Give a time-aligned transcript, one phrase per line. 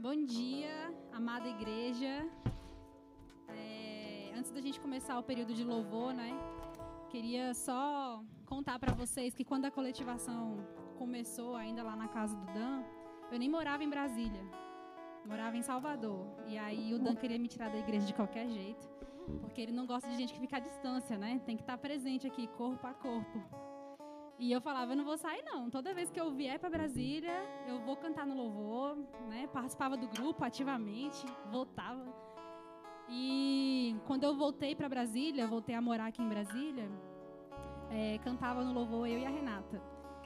[0.00, 2.24] Bom dia, amada igreja.
[3.48, 6.30] É, antes da gente começar o período de louvor, né?
[7.10, 10.64] Queria só contar para vocês que quando a coletivação
[10.96, 12.84] começou, ainda lá na casa do Dan,
[13.32, 14.44] eu nem morava em Brasília.
[15.26, 16.24] Morava em Salvador.
[16.46, 18.88] E aí o Dan queria me tirar da igreja de qualquer jeito,
[19.40, 21.40] porque ele não gosta de gente que fica à distância, né?
[21.44, 23.42] Tem que estar presente aqui, corpo a corpo.
[24.38, 25.68] E eu falava, eu não vou sair não.
[25.68, 27.32] Toda vez que eu vier para Brasília,
[27.66, 28.96] eu vou cantar no louvor,
[29.28, 29.48] né?
[29.48, 32.06] Participava do grupo ativamente, voltava.
[33.08, 36.88] E quando eu voltei para Brasília, voltei a morar aqui em Brasília,
[37.90, 39.82] é, cantava no louvor eu e a Renata.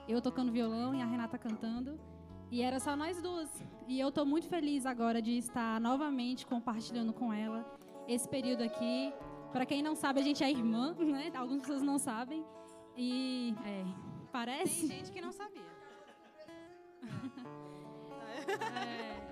[0.07, 1.99] Eu tocando violão e a Renata cantando.
[2.51, 3.49] E era só nós duas.
[3.89, 7.65] E eu estou muito feliz agora de estar novamente compartilhando com ela
[8.07, 9.11] esse período aqui.
[9.53, 11.31] Para quem não sabe, a gente é irmã, né?
[11.35, 12.45] Algumas pessoas não sabem.
[12.97, 13.85] E é,
[14.33, 14.89] parece.
[14.89, 15.63] Tem gente que não sabia.
[18.75, 19.23] É,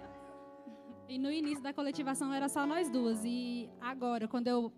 [1.08, 3.24] e no início da coletivação era só nós duas.
[3.24, 4.72] E agora, quando eu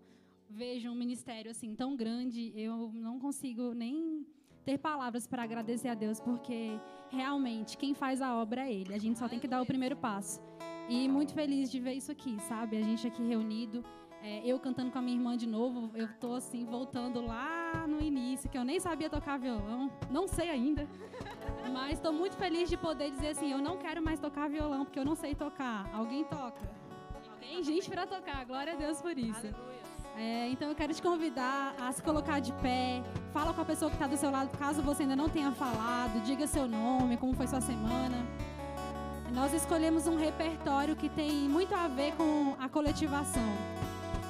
[0.49, 4.27] vejo um ministério assim tão grande, eu não consigo nem
[4.65, 6.79] ter palavras para agradecer a Deus, porque
[7.11, 8.95] realmente quem faz a obra é Ele.
[8.95, 10.41] A gente só tem que dar o primeiro passo.
[10.89, 12.77] E muito feliz de ver isso aqui, sabe?
[12.77, 13.85] A gente aqui reunido.
[14.23, 18.01] É, eu cantando com a minha irmã de novo, eu tô assim, voltando lá no
[18.01, 20.87] início, que eu nem sabia tocar violão, não sei ainda.
[21.73, 24.99] Mas estou muito feliz de poder dizer assim, eu não quero mais tocar violão, porque
[24.99, 25.89] eu não sei tocar.
[25.95, 26.61] Alguém toca?
[27.41, 29.47] Tem gente para tocar, glória a Deus por isso.
[30.17, 33.91] É, então eu quero te convidar a se colocar de pé, fala com a pessoa
[33.91, 37.35] que está do seu lado, caso você ainda não tenha falado, diga seu nome, como
[37.35, 38.17] foi sua semana.
[39.35, 43.82] Nós escolhemos um repertório que tem muito a ver com a coletivação.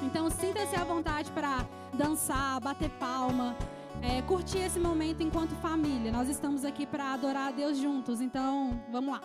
[0.03, 3.55] Então sinta-se à vontade para dançar, bater palma,
[4.01, 6.11] é, curtir esse momento enquanto família.
[6.11, 8.21] Nós estamos aqui para adorar a Deus juntos.
[8.21, 9.21] Então vamos lá.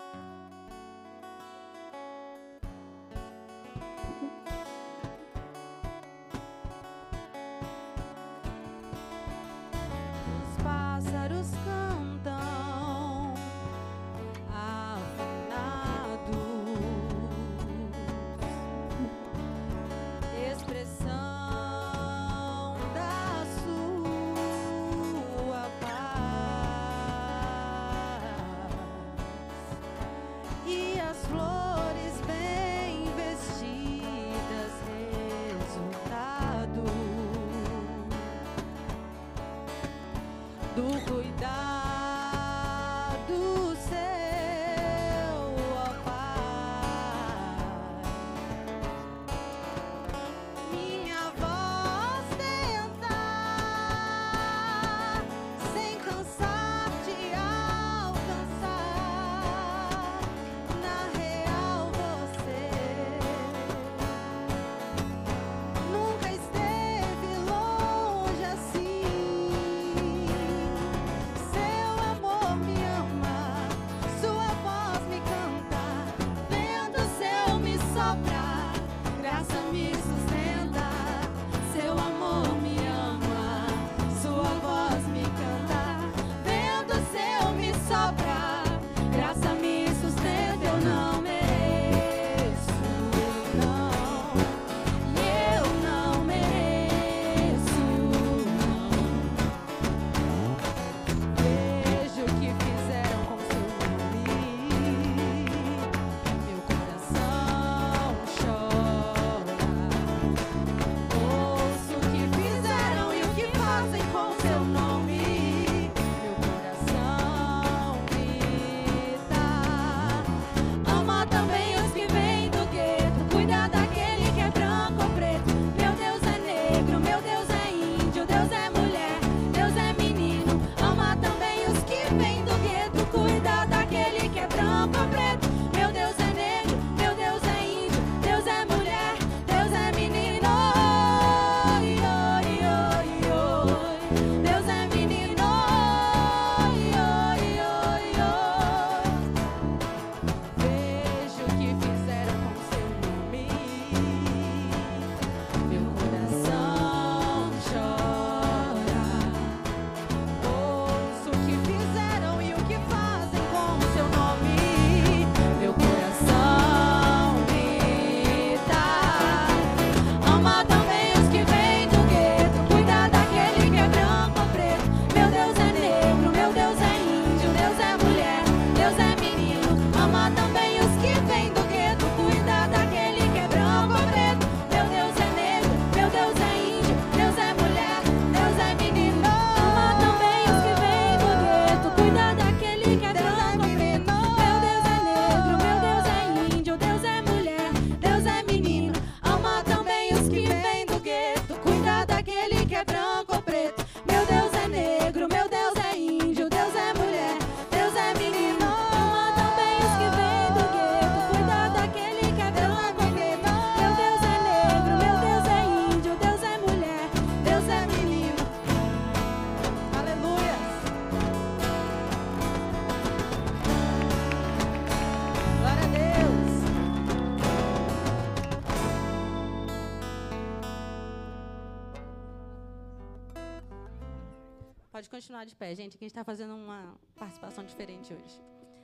[235.29, 238.41] Continuar de pé, gente, que a gente está fazendo uma participação diferente hoje.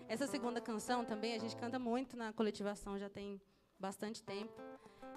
[0.06, 3.40] Essa segunda canção também a gente canta muito na coletivação, já tem
[3.80, 4.52] bastante tempo.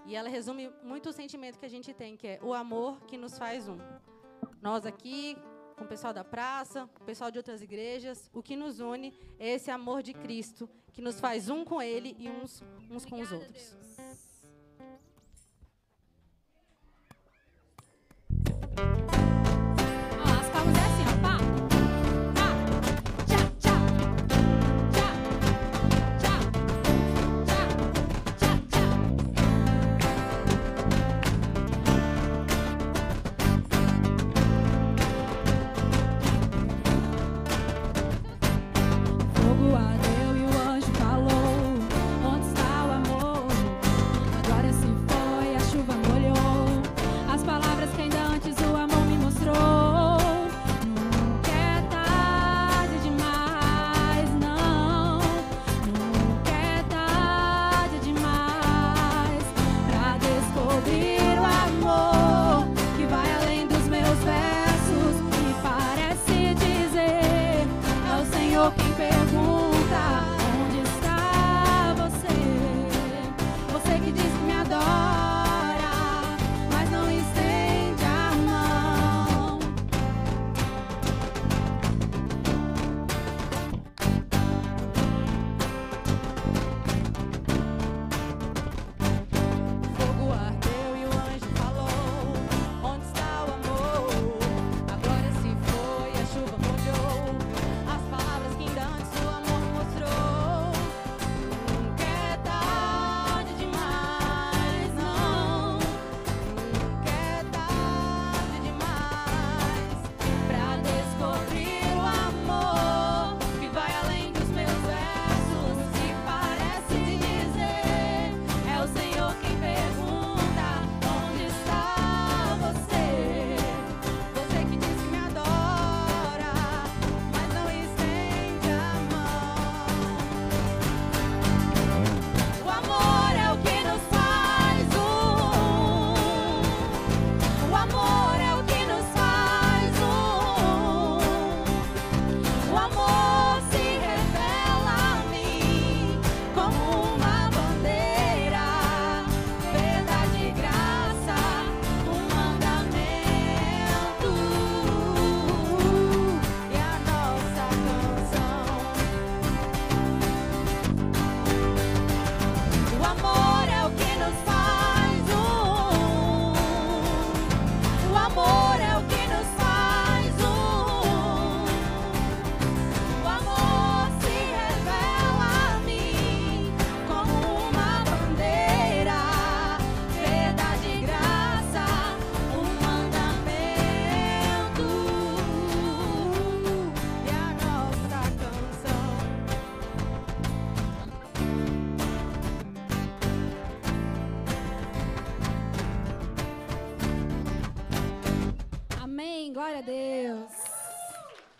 [0.05, 3.17] E ela resume muito o sentimento que a gente tem, que é o amor que
[3.17, 3.77] nos faz um.
[4.61, 5.35] Nós aqui,
[5.75, 9.49] com o pessoal da praça, o pessoal de outras igrejas, o que nos une é
[9.49, 13.33] esse amor de Cristo, que nos faz um com Ele e uns, uns com os
[13.33, 13.96] outros.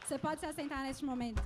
[0.08, 1.44] Você pode se assentar neste momento.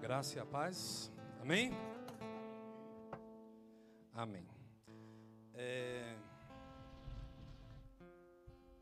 [0.00, 1.10] Graça e a paz.
[1.42, 1.72] Amém?
[4.26, 4.44] Amém.
[5.54, 6.16] É,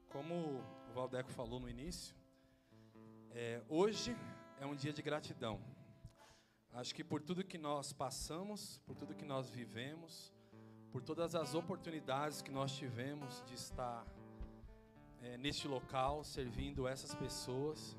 [0.09, 0.35] Como
[0.89, 2.17] o Valdeco falou no início,
[3.31, 4.17] é, hoje
[4.59, 5.61] é um dia de gratidão.
[6.73, 10.33] Acho que por tudo que nós passamos, por tudo que nós vivemos,
[10.91, 14.07] por todas as oportunidades que nós tivemos de estar
[15.21, 17.95] é, neste local, servindo essas pessoas,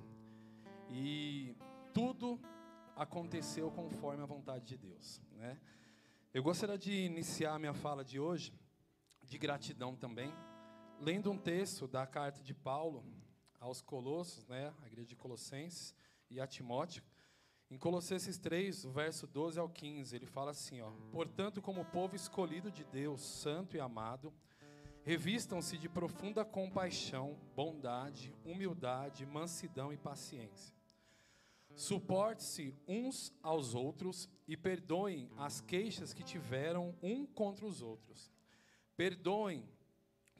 [0.90, 1.56] e
[1.94, 2.40] tudo
[2.96, 5.22] aconteceu conforme a vontade de Deus.
[5.34, 5.60] Né?
[6.36, 8.54] Eu gostaria de iniciar a minha fala de hoje,
[9.24, 10.34] de gratidão também,
[11.00, 13.06] lendo um texto da carta de Paulo
[13.58, 15.96] aos Colossos, né, a igreja de Colossenses
[16.30, 17.01] e a Timóteo.
[17.72, 22.18] Em Colossenses 3, o verso 12 ao 15, ele fala assim, ó: "Portanto, como povo
[22.18, 24.34] escolhido de Deus, santo e amado,
[25.04, 30.75] revistam-se de profunda compaixão, bondade, humildade, mansidão e paciência.
[31.75, 38.32] Suporte-se uns aos outros e perdoem as queixas que tiveram um contra os outros.
[38.96, 39.67] Perdoem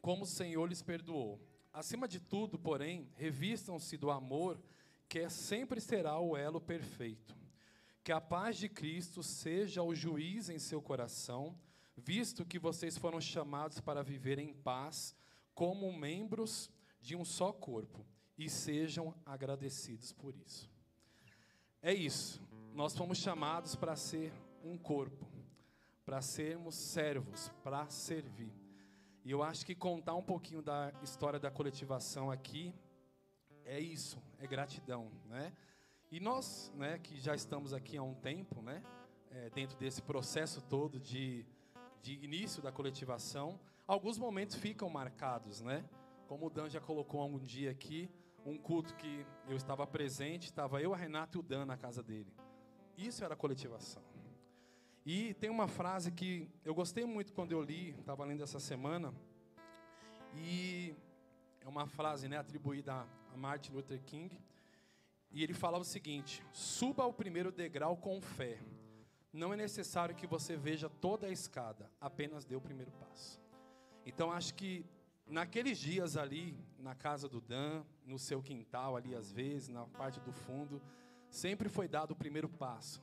[0.02, 1.42] como o Senhor lhes perdoou.
[1.74, 4.62] Acima de tudo, porém, revistam-se do amor,
[5.10, 7.36] que é sempre será o elo perfeito.
[8.02, 11.60] Que a paz de Cristo seja o juiz em seu coração,
[11.98, 15.14] visto que vocês foram chamados para viver em paz,
[15.54, 16.70] como membros
[17.02, 18.06] de um só corpo,
[18.38, 20.75] e sejam agradecidos por isso.
[21.86, 22.42] É isso.
[22.74, 25.24] Nós fomos chamados para ser um corpo,
[26.04, 28.52] para sermos servos, para servir.
[29.24, 32.74] E eu acho que contar um pouquinho da história da coletivação aqui
[33.64, 35.54] é isso, é gratidão, né?
[36.10, 38.82] E nós, né, que já estamos aqui há um tempo, né,
[39.30, 41.46] é, dentro desse processo todo de,
[42.02, 45.88] de início da coletivação, alguns momentos ficam marcados, né?
[46.28, 48.10] Como o Dan já colocou um dia aqui,
[48.46, 52.04] um culto que eu estava presente, estava eu, a Renata e o Dan na casa
[52.04, 52.32] dele.
[52.96, 54.04] Isso era coletivação.
[55.06, 59.14] E tem uma frase que eu gostei muito quando eu li, estava lendo essa semana,
[60.36, 60.96] e
[61.62, 64.40] é uma frase né, atribuída a Martin Luther King,
[65.32, 68.60] e ele falava o seguinte: suba ao primeiro degrau com fé.
[69.34, 73.42] Não é necessário que você veja toda a escada, apenas dê o primeiro passo.
[74.06, 74.86] Então acho que
[75.28, 80.20] naqueles dias ali, na casa do Dan, no seu quintal ali às vezes, na parte
[80.20, 80.82] do fundo,
[81.30, 83.02] sempre foi dado o primeiro passo.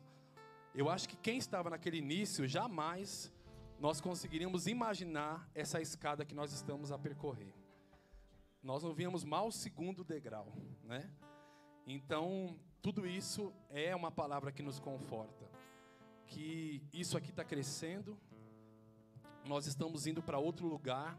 [0.75, 3.33] Eu acho que quem estava naquele início, jamais
[3.79, 7.53] nós conseguiríamos imaginar essa escada que nós estamos a percorrer.
[8.63, 10.53] Nós não víamos mal o segundo degrau,
[10.85, 11.11] né?
[11.85, 15.51] Então, tudo isso é uma palavra que nos conforta.
[16.27, 18.17] Que isso aqui está crescendo,
[19.45, 21.19] nós estamos indo para outro lugar,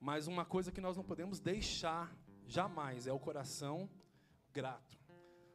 [0.00, 2.14] mas uma coisa que nós não podemos deixar
[2.46, 3.88] jamais é o coração
[4.52, 4.98] grato.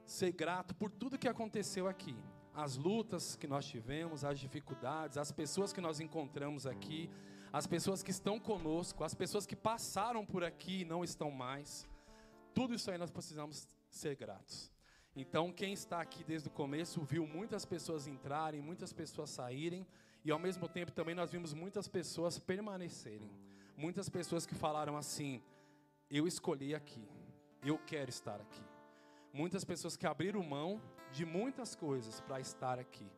[0.06, 2.16] Ser grato por tudo que aconteceu aqui.
[2.54, 7.10] As lutas que nós tivemos, as dificuldades, as pessoas que nós encontramos aqui,
[7.52, 11.88] as pessoas que estão conosco, as pessoas que passaram por aqui e não estão mais.
[12.54, 14.72] Tudo isso aí nós precisamos ser gratos.
[15.16, 19.86] Então, quem está aqui desde o começo viu muitas pessoas entrarem, muitas pessoas saírem,
[20.26, 23.30] e ao mesmo tempo também nós vimos muitas pessoas permanecerem.
[23.76, 25.42] Muitas pessoas que falaram assim:
[26.10, 27.08] Eu escolhi aqui,
[27.64, 28.64] eu quero estar aqui.
[29.34, 33.10] Muitas pessoas que abriram mão de muitas coisas para estar aqui.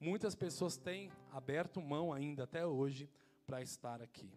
[0.00, 3.08] Muitas pessoas têm aberto mão ainda até hoje
[3.46, 4.32] para estar aqui.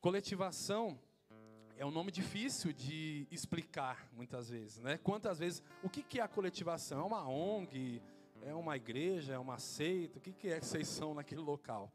[0.00, 0.98] Coletivação
[1.76, 4.98] é um nome difícil de explicar muitas vezes, né?
[4.98, 7.00] Quantas vezes, o que que é a coletivação?
[7.00, 8.02] É uma ONG,
[8.42, 10.18] é uma igreja, é uma seita?
[10.18, 11.90] O que que é que vocês são naquele local?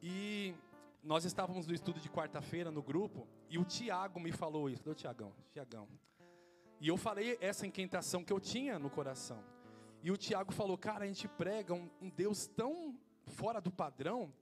[0.00, 0.54] E
[1.06, 4.82] nós estávamos no estudo de quarta-feira no grupo e o Tiago me falou isso.
[4.82, 5.32] Cadê o Tiagão?
[5.52, 5.88] Tiagão.
[6.80, 9.42] E eu falei essa inquietação que eu tinha no coração.
[10.02, 14.32] E o Tiago falou, cara, a gente prega um, um, Deus tão fora do padrão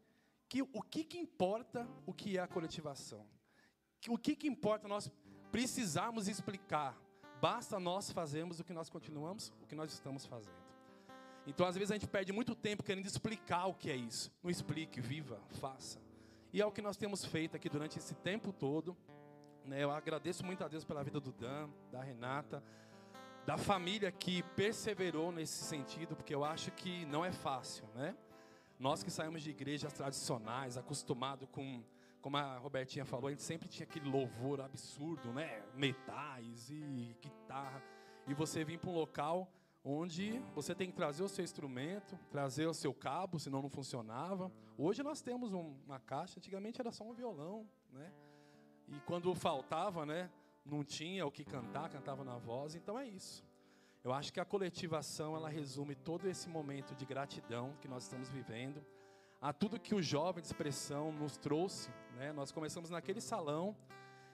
[0.49, 3.27] que o que, que importa o que é a coletivação?
[4.09, 5.11] O que, que importa nós
[5.53, 6.99] precisarmos explicar?
[7.41, 10.65] Basta nós fazermos o que nós continuamos, o que nós estamos fazendo.
[11.47, 14.33] Então, às vezes, a gente perde muito tempo querendo explicar o que é isso.
[14.43, 16.04] Não explique, viva, faça.
[16.55, 18.97] E é o que nós temos feito aqui durante esse tempo todo.
[19.65, 19.83] Né?
[19.83, 22.63] Eu agradeço muito a Deus pela vida do Dan, da Renata,
[23.45, 28.17] da família que perseverou nesse sentido, porque eu acho que não é fácil, né?
[28.79, 31.83] Nós que saímos de igrejas tradicionais, acostumado com,
[32.23, 35.61] como a Robertinha falou, a gente sempre tinha aquele louvor absurdo, né?
[35.75, 37.83] Metais e guitarra.
[38.29, 39.51] E você vir para um local
[39.85, 44.51] onde você tem que trazer o seu instrumento, trazer o seu cabo, senão não funcionava.
[44.79, 48.11] Hoje nós temos um, uma caixa, antigamente era só um violão, né?
[48.89, 50.31] E quando faltava, né,
[50.65, 52.75] não tinha o que cantar, cantava na voz.
[52.75, 53.45] Então é isso.
[54.03, 58.29] Eu acho que a coletivação ela resume todo esse momento de gratidão que nós estamos
[58.29, 58.85] vivendo,
[59.41, 62.33] a tudo que o jovem de expressão nos trouxe, né?
[62.33, 63.77] Nós começamos naquele salão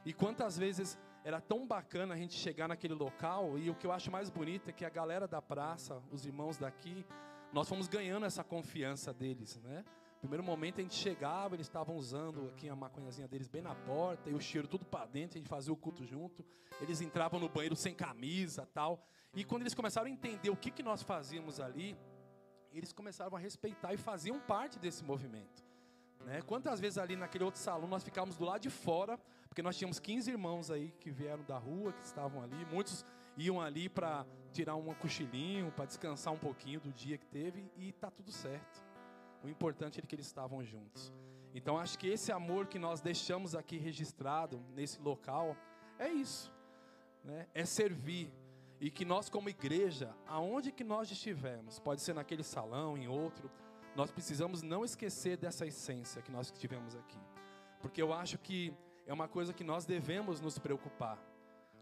[0.05, 3.93] e quantas vezes era tão bacana a gente chegar naquele local e o que eu
[3.93, 7.05] acho mais bonito é que a galera da praça, os irmãos daqui,
[7.53, 9.85] nós fomos ganhando essa confiança deles, né?
[10.21, 14.29] Primeiro momento a gente chegava, eles estavam usando aqui a maconhazinha deles bem na porta,
[14.29, 16.45] e o cheiro tudo para dentro, a gente fazia o culto junto.
[16.79, 19.03] Eles entravam no banheiro sem camisa, tal.
[19.35, 21.97] E quando eles começaram a entender o que, que nós fazíamos ali,
[22.71, 25.65] eles começaram a respeitar e faziam parte desse movimento.
[26.31, 26.41] Né?
[26.43, 29.19] Quantas vezes ali naquele outro salão nós ficávamos do lado de fora,
[29.49, 33.05] porque nós tínhamos 15 irmãos aí que vieram da rua, que estavam ali, muitos
[33.37, 37.91] iam ali para tirar um cochilinho, para descansar um pouquinho do dia que teve, e
[37.91, 38.81] tá tudo certo.
[39.43, 41.13] O importante é que eles estavam juntos.
[41.53, 45.57] Então acho que esse amor que nós deixamos aqui registrado nesse local
[45.99, 46.53] é isso,
[47.25, 47.49] né?
[47.53, 48.33] É servir.
[48.81, 53.51] E que nós, como igreja, aonde que nós estivermos, pode ser naquele salão, em outro,
[53.95, 57.19] nós precisamos não esquecer dessa essência que nós tivemos aqui.
[57.81, 58.73] Porque eu acho que
[59.07, 61.19] é uma coisa que nós devemos nos preocupar.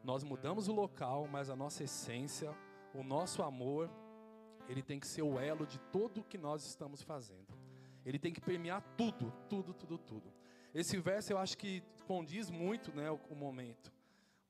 [0.02, 2.54] Nós mudamos o local, mas a nossa essência,
[2.94, 3.90] o nosso amor,
[4.68, 7.46] ele tem que ser o elo de tudo que nós estamos fazendo.
[8.04, 10.32] Ele tem que permear tudo, tudo, tudo, tudo.
[10.74, 13.92] Esse verso eu acho que condiz muito né, o, o momento.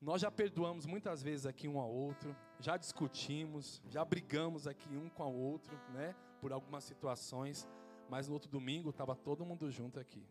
[0.01, 5.09] Nós já perdoamos muitas vezes aqui um ao outro, já discutimos, já brigamos aqui um
[5.09, 7.67] com o outro, né, por algumas situações,
[8.09, 10.25] mas no outro domingo estava todo mundo junto aqui.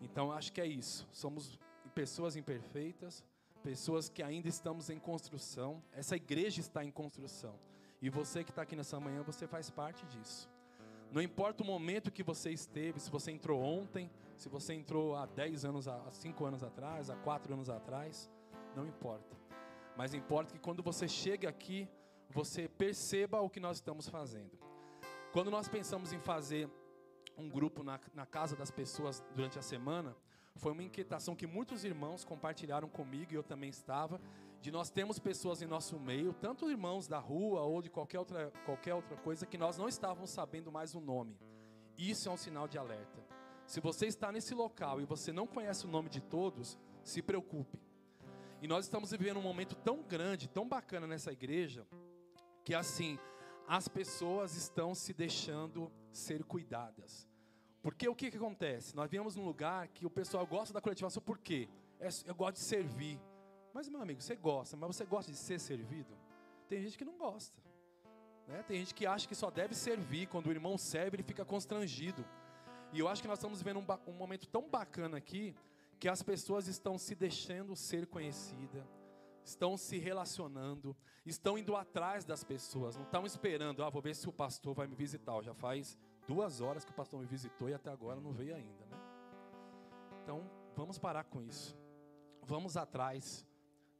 [0.00, 1.08] Então acho que é isso.
[1.12, 1.58] Somos
[1.94, 3.24] pessoas imperfeitas,
[3.62, 5.82] pessoas que ainda estamos em construção.
[5.92, 7.58] Essa igreja está em construção.
[8.00, 10.48] E você que está aqui nessa manhã, você faz parte disso.
[11.12, 15.26] Não importa o momento que você esteve, se você entrou ontem, se você entrou há
[15.26, 18.30] 10 anos, há 5 anos atrás, há 4 anos atrás,
[18.76, 19.36] não importa.
[19.96, 21.88] Mas importa que quando você chega aqui,
[22.30, 24.56] você perceba o que nós estamos fazendo.
[25.32, 26.68] Quando nós pensamos em fazer
[27.38, 30.16] um grupo na, na casa das pessoas durante a semana,
[30.56, 34.20] foi uma inquietação que muitos irmãos compartilharam comigo e eu também estava,
[34.60, 38.52] de nós termos pessoas em nosso meio, tanto irmãos da rua ou de qualquer outra,
[38.66, 41.38] qualquer outra coisa, que nós não estávamos sabendo mais o nome.
[41.96, 43.24] Isso é um sinal de alerta.
[43.66, 47.78] Se você está nesse local e você não conhece o nome de todos, se preocupe.
[48.60, 51.86] E nós estamos vivendo um momento tão grande, tão bacana nessa igreja,
[52.64, 53.16] que assim,
[53.66, 57.28] as pessoas estão se deixando ser cuidadas.
[57.82, 58.94] Porque o que, que acontece?
[58.94, 61.68] Nós viemos num lugar que o pessoal gosta da coletivação, por quê?
[61.98, 63.18] É, eu gosto de servir.
[63.72, 66.14] Mas, meu amigo, você gosta, mas você gosta de ser servido?
[66.68, 67.56] Tem gente que não gosta.
[68.46, 68.62] Né?
[68.64, 70.26] Tem gente que acha que só deve servir.
[70.26, 72.24] Quando o irmão serve, ele fica constrangido.
[72.92, 75.54] E eu acho que nós estamos vivendo um, um momento tão bacana aqui,
[75.98, 78.82] que as pessoas estão se deixando ser conhecidas,
[79.44, 84.28] estão se relacionando, estão indo atrás das pessoas, não estão esperando, ah, vou ver se
[84.28, 85.42] o pastor vai me visitar.
[85.42, 88.86] Já faz duas horas que o pastor me visitou e até agora não veio ainda,
[88.86, 88.98] né?
[90.22, 91.76] Então, vamos parar com isso.
[92.42, 93.46] Vamos atrás.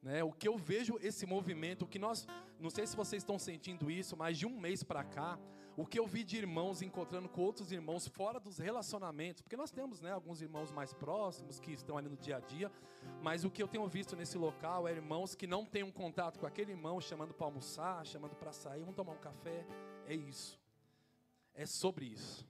[0.02, 0.22] Né?
[0.22, 2.26] O que eu vejo esse movimento, o que nós,
[2.58, 5.38] não sei se vocês estão sentindo isso, mas de um mês para cá,
[5.80, 9.70] o que eu vi de irmãos encontrando com outros irmãos fora dos relacionamentos, porque nós
[9.70, 12.70] temos né, alguns irmãos mais próximos que estão ali no dia a dia,
[13.22, 16.38] mas o que eu tenho visto nesse local é irmãos que não têm um contato
[16.38, 19.64] com aquele irmão, chamando para almoçar, chamando para sair, vamos tomar um café,
[20.06, 20.60] é isso
[21.54, 22.46] é sobre isso.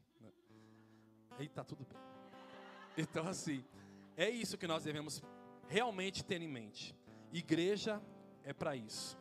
[1.38, 1.98] E tá tudo bem.
[2.96, 3.64] Então, assim,
[4.16, 5.22] é isso que nós devemos
[5.68, 6.94] realmente ter em mente.
[7.32, 8.00] Igreja
[8.44, 9.18] é para isso.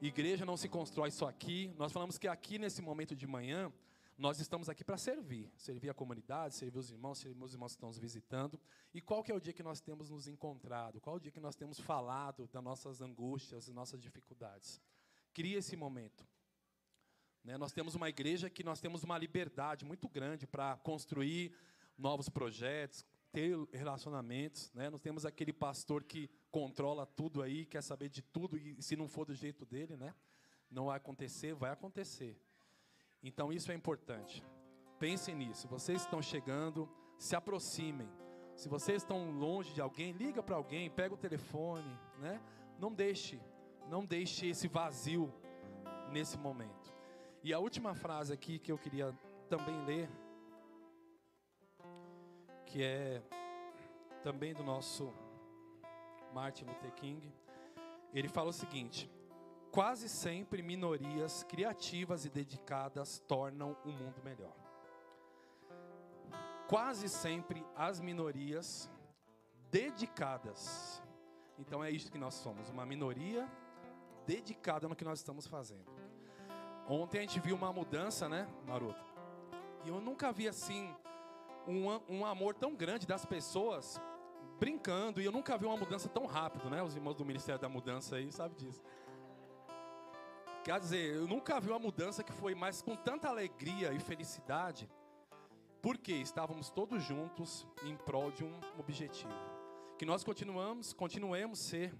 [0.00, 1.72] Igreja não se constrói só aqui.
[1.78, 3.72] Nós falamos que aqui nesse momento de manhã,
[4.18, 7.76] nós estamos aqui para servir, servir a comunidade, servir os irmãos, servir os irmãos que
[7.76, 8.60] estão nos visitando.
[8.92, 11.00] E qual que é o dia que nós temos nos encontrado?
[11.00, 14.82] Qual é o dia que nós temos falado das nossas angústias, das nossas dificuldades?
[15.32, 16.26] Cria esse momento.
[17.42, 17.56] Né?
[17.56, 21.54] Nós temos uma igreja que nós temos uma liberdade muito grande para construir
[21.96, 24.72] novos projetos, ter relacionamentos.
[24.72, 24.90] Né?
[24.90, 29.08] Nós temos aquele pastor que controla tudo aí, quer saber de tudo, e se não
[29.08, 30.14] for do jeito dele, né?
[30.70, 32.40] não vai acontecer, vai acontecer.
[33.22, 34.42] Então isso é importante.
[34.98, 35.68] Pensem nisso.
[35.68, 38.08] Vocês estão chegando, se aproximem.
[38.54, 42.40] Se vocês estão longe de alguém, liga para alguém, pega o telefone, né?
[42.78, 43.40] Não deixe,
[43.88, 45.32] não deixe esse vazio
[46.10, 46.94] nesse momento.
[47.42, 49.12] E a última frase aqui que eu queria
[49.48, 50.10] também ler,
[52.76, 53.22] que é
[54.22, 55.10] também do nosso
[56.34, 57.32] Martin Luther King,
[58.12, 59.10] ele fala o seguinte:
[59.72, 64.54] quase sempre minorias criativas e dedicadas tornam o mundo melhor.
[66.68, 68.90] Quase sempre as minorias
[69.70, 71.02] dedicadas.
[71.58, 73.50] Então é isso que nós somos, uma minoria
[74.26, 75.90] dedicada no que nós estamos fazendo.
[76.86, 79.02] Ontem a gente viu uma mudança, né, Maroto?
[79.82, 80.94] E eu nunca vi assim
[81.66, 84.00] um, um amor tão grande das pessoas
[84.58, 85.20] brincando.
[85.20, 86.82] E eu nunca vi uma mudança tão rápido, né?
[86.82, 88.82] Os irmãos do Ministério da Mudança aí sabem disso.
[90.64, 94.90] Quer dizer, eu nunca vi uma mudança que foi mais com tanta alegria e felicidade,
[95.80, 99.32] porque estávamos todos juntos em prol de um objetivo.
[99.96, 101.94] Que nós continuamos, continuemos ser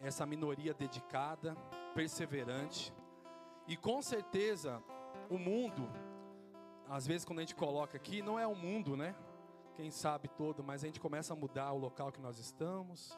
[0.00, 1.54] essa minoria dedicada,
[1.94, 2.90] perseverante,
[3.68, 4.82] e com certeza,
[5.28, 5.86] o mundo,
[6.90, 9.14] às vezes quando a gente coloca aqui, não é o mundo, né?
[9.76, 13.16] Quem sabe todo, mas a gente começa a mudar o local que nós estamos,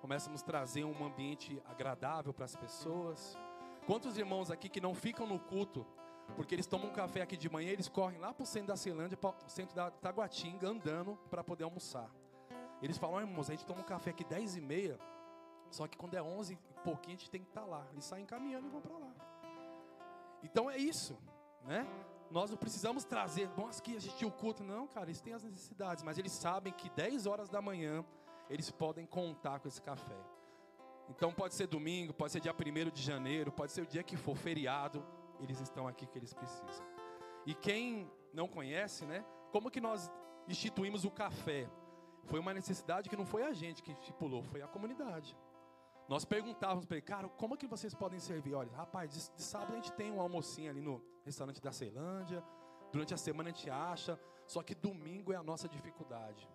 [0.00, 3.38] começamos a trazer um ambiente agradável para as pessoas.
[3.86, 5.86] Quantos irmãos aqui que não ficam no culto,
[6.34, 8.76] porque eles tomam um café aqui de manhã, eles correm lá para o centro da
[8.76, 12.10] Ceilândia, para o centro da Taguatinga, andando para poder almoçar.
[12.82, 14.98] Eles falam, oh, irmãos, a gente toma um café aqui 10 e meia,
[15.70, 17.86] Só que quando é 11 e pouquinho, a gente tem que estar lá.
[17.92, 19.14] Eles saem caminhando e vão para lá.
[20.42, 21.16] Então é isso,
[21.64, 21.86] né?
[22.30, 24.64] Nós não precisamos trazer, nós que assistir o culto.
[24.64, 28.04] Não, cara, eles têm as necessidades, mas eles sabem que 10 horas da manhã
[28.48, 30.16] eles podem contar com esse café.
[31.08, 34.16] Então pode ser domingo, pode ser dia 1 de janeiro, pode ser o dia que
[34.16, 35.04] for feriado,
[35.40, 36.84] eles estão aqui que eles precisam.
[37.46, 39.24] E quem não conhece, né?
[39.52, 40.10] Como que nós
[40.48, 41.68] instituímos o café?
[42.24, 45.36] Foi uma necessidade que não foi a gente que estipulou, foi a comunidade.
[46.08, 48.54] Nós perguntávamos para ele, cara, como que vocês podem servir?
[48.54, 52.42] Olha, rapaz, de, de, sábado a gente tem um almocinho ali no restaurante da Ceilândia,
[52.92, 56.48] durante a semana a gente acha, só que domingo é a nossa dificuldade,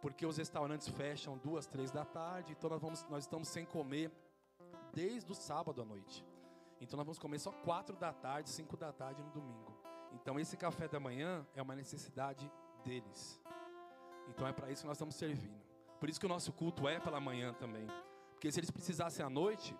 [0.00, 4.10] porque os restaurantes fecham duas, três da tarde, então nós, vamos, nós estamos sem comer
[4.92, 6.24] desde o sábado à noite.
[6.80, 9.72] Então nós vamos comer só quatro da tarde, cinco da tarde no domingo.
[10.12, 12.50] Então esse café da manhã é uma necessidade
[12.84, 13.40] deles.
[14.28, 15.62] Então é para isso que nós estamos servindo.
[15.98, 17.86] Por isso que o nosso culto é pela manhã também.
[18.32, 19.76] Porque se eles precisassem à noite,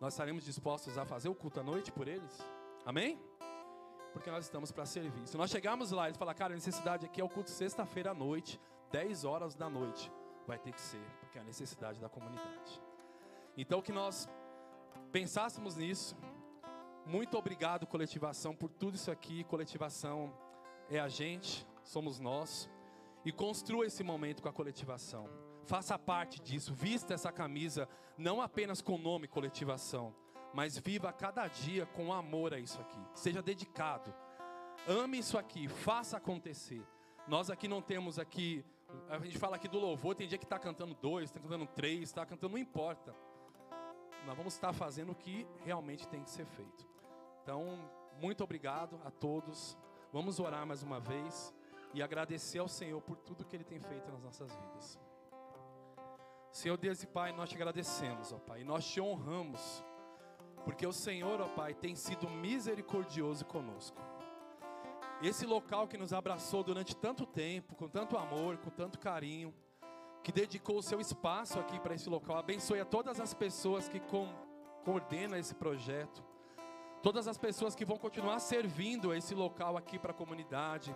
[0.00, 2.38] nós estaremos dispostos a fazer o culto à noite por eles?
[2.84, 3.20] Amém?
[4.12, 5.26] Porque nós estamos para servir.
[5.26, 8.14] Se nós chegarmos lá e falar, cara, a necessidade aqui é o culto sexta-feira à
[8.14, 10.12] noite, 10 horas da noite,
[10.46, 12.82] vai ter que ser, porque é a necessidade da comunidade.
[13.56, 14.28] Então que nós
[15.12, 16.16] pensássemos nisso.
[17.06, 19.44] Muito obrigado, coletivação, por tudo isso aqui.
[19.44, 20.32] Coletivação
[20.88, 22.68] é a gente, somos nós.
[23.24, 25.28] E construa esse momento com a coletivação.
[25.64, 30.14] Faça parte disso, vista essa camisa, não apenas com o nome coletivação,
[30.52, 33.00] mas viva cada dia com amor a isso aqui.
[33.14, 34.14] Seja dedicado.
[34.86, 36.82] Ame isso aqui, faça acontecer.
[37.28, 38.64] Nós aqui não temos aqui,
[39.08, 42.02] a gente fala aqui do louvor, tem dia que está cantando dois, está cantando três,
[42.02, 43.14] está cantando, não importa.
[44.26, 46.88] Nós vamos estar fazendo o que realmente tem que ser feito.
[47.42, 47.78] Então,
[48.20, 49.76] muito obrigado a todos.
[50.12, 51.54] Vamos orar mais uma vez
[51.94, 54.98] e agradecer ao Senhor por tudo que Ele tem feito nas nossas vidas.
[56.52, 59.84] Senhor Deus e Pai, nós te agradecemos, ó Pai, e nós te honramos,
[60.64, 64.00] porque o Senhor, ó Pai, tem sido misericordioso conosco.
[65.22, 69.54] Esse local que nos abraçou durante tanto tempo, com tanto amor, com tanto carinho,
[70.22, 74.00] que dedicou o seu espaço aqui para esse local, abençoe a todas as pessoas que
[74.00, 74.28] com,
[74.84, 76.22] coordenam esse projeto,
[77.02, 80.94] todas as pessoas que vão continuar servindo esse local aqui para a comunidade,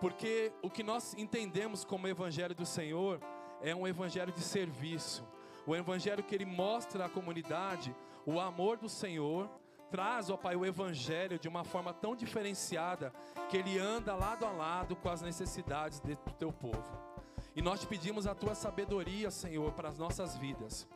[0.00, 3.20] porque o que nós entendemos como Evangelho do Senhor
[3.60, 5.26] é um evangelho de serviço.
[5.66, 7.94] O evangelho que ele mostra à comunidade
[8.26, 9.48] o amor do Senhor,
[9.90, 13.12] traz, ó Pai, o evangelho de uma forma tão diferenciada
[13.48, 17.06] que ele anda lado a lado com as necessidades do teu povo.
[17.54, 20.86] E nós te pedimos a tua sabedoria, Senhor, para as nossas vidas.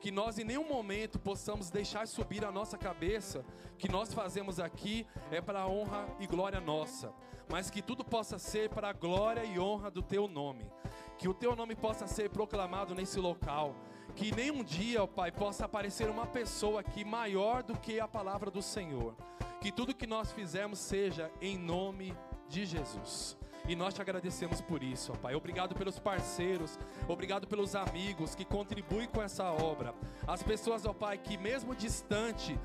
[0.00, 3.44] Que nós em nenhum momento possamos deixar subir a nossa cabeça,
[3.76, 7.12] que nós fazemos aqui é para a honra e glória nossa,
[7.48, 10.70] mas que tudo possa ser para a glória e honra do teu nome
[11.18, 13.74] que o teu nome possa ser proclamado nesse local.
[14.14, 18.50] Que nenhum dia, ó Pai, possa aparecer uma pessoa aqui maior do que a palavra
[18.50, 19.14] do Senhor.
[19.60, 22.14] Que tudo que nós fizermos seja em nome
[22.48, 23.36] de Jesus.
[23.68, 25.34] E nós te agradecemos por isso, ó Pai.
[25.34, 29.94] Obrigado pelos parceiros, obrigado pelos amigos que contribuem com essa obra.
[30.26, 32.58] As pessoas, ó Pai, que mesmo distante,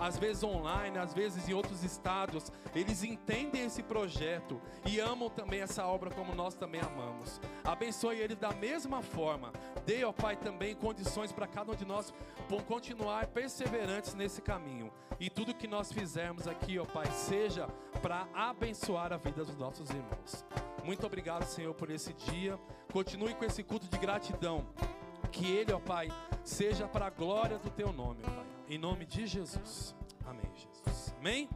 [0.00, 5.60] às vezes online, às vezes em outros estados, eles entendem esse projeto e amam também
[5.60, 7.40] essa obra como nós também amamos.
[7.64, 9.52] Abençoe eles da mesma forma.
[9.86, 12.12] Dê, ó Pai, também condições para cada um de nós
[12.66, 14.92] continuar perseverantes nesse caminho.
[15.20, 17.68] E tudo que nós fizermos aqui, ó Pai, seja
[18.00, 20.44] para abençoar a vida dos nossos irmãos.
[20.84, 22.58] Muito obrigado, Senhor, por esse dia.
[22.92, 24.66] Continue com esse culto de gratidão.
[25.30, 26.08] Que ele, ó Pai,
[26.42, 28.47] seja para a glória do teu nome, ó Pai.
[28.70, 29.96] Em nome de Jesus.
[30.26, 31.14] Amém, Jesus.
[31.18, 31.48] Amém?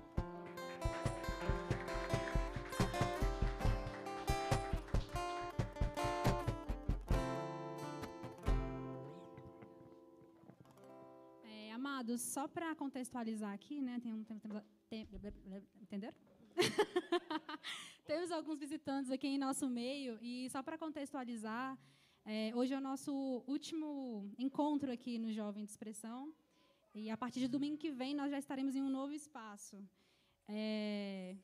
[11.45, 14.01] É, amados, só para contextualizar aqui, né?
[14.03, 14.41] Tem um tem,
[14.89, 15.07] tem?
[18.07, 21.79] Temos alguns visitantes aqui em nosso meio e só para contextualizar,
[22.25, 23.13] é, hoje é o nosso
[23.47, 26.33] último encontro aqui no Jovem de Expressão.
[26.95, 29.77] E a partir de domingo que vem nós já estaremos em um novo espaço.
[30.49, 31.37] É...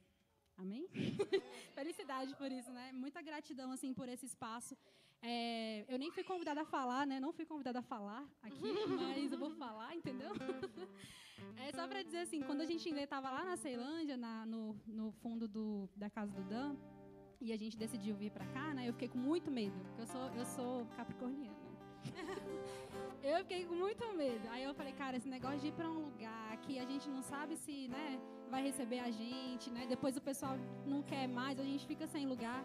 [0.56, 0.88] Amém?
[1.74, 2.92] Felicidade por isso, né?
[2.92, 4.76] Muita gratidão assim por esse espaço.
[5.22, 5.84] É...
[5.88, 7.18] Eu nem fui convidada a falar, né?
[7.18, 8.61] Não fui convidada a falar aqui,
[9.00, 10.32] mas eu vou falar, entendeu?
[11.56, 14.76] É só para dizer assim, quando a gente ainda estava lá na Ceilândia, na, no,
[14.87, 16.76] no fundo do, da casa do Dan,
[17.40, 18.88] e a gente decidiu vir para cá, né?
[18.88, 21.56] Eu fiquei com muito medo, porque eu sou eu sou capricorniana.
[23.22, 24.48] Eu fiquei com muito medo.
[24.50, 27.22] Aí eu falei, cara, esse negócio de ir para um lugar que a gente não
[27.22, 29.87] sabe se, né, vai receber a gente, né?
[29.88, 32.64] Depois o pessoal não quer mais, a gente fica sem lugar.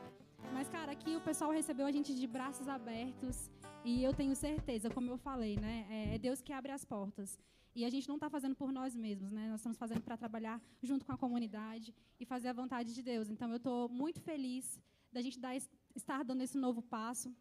[0.54, 3.50] Mas, cara, aqui o pessoal recebeu a gente de braços abertos.
[3.84, 6.14] E eu tenho certeza, como eu falei, né?
[6.14, 7.38] É Deus que abre as portas.
[7.76, 9.48] E a gente não está fazendo por nós mesmos, né?
[9.50, 13.30] Nós estamos fazendo para trabalhar junto com a comunidade e fazer a vontade de Deus.
[13.30, 14.80] Então, eu estou muito feliz
[15.12, 15.56] da gente dar,
[15.96, 17.36] estar dando esse novo passo.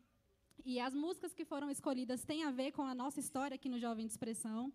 [0.64, 3.80] E as músicas que foram escolhidas têm a ver com a nossa história aqui no
[3.80, 4.72] Jovem de Expressão.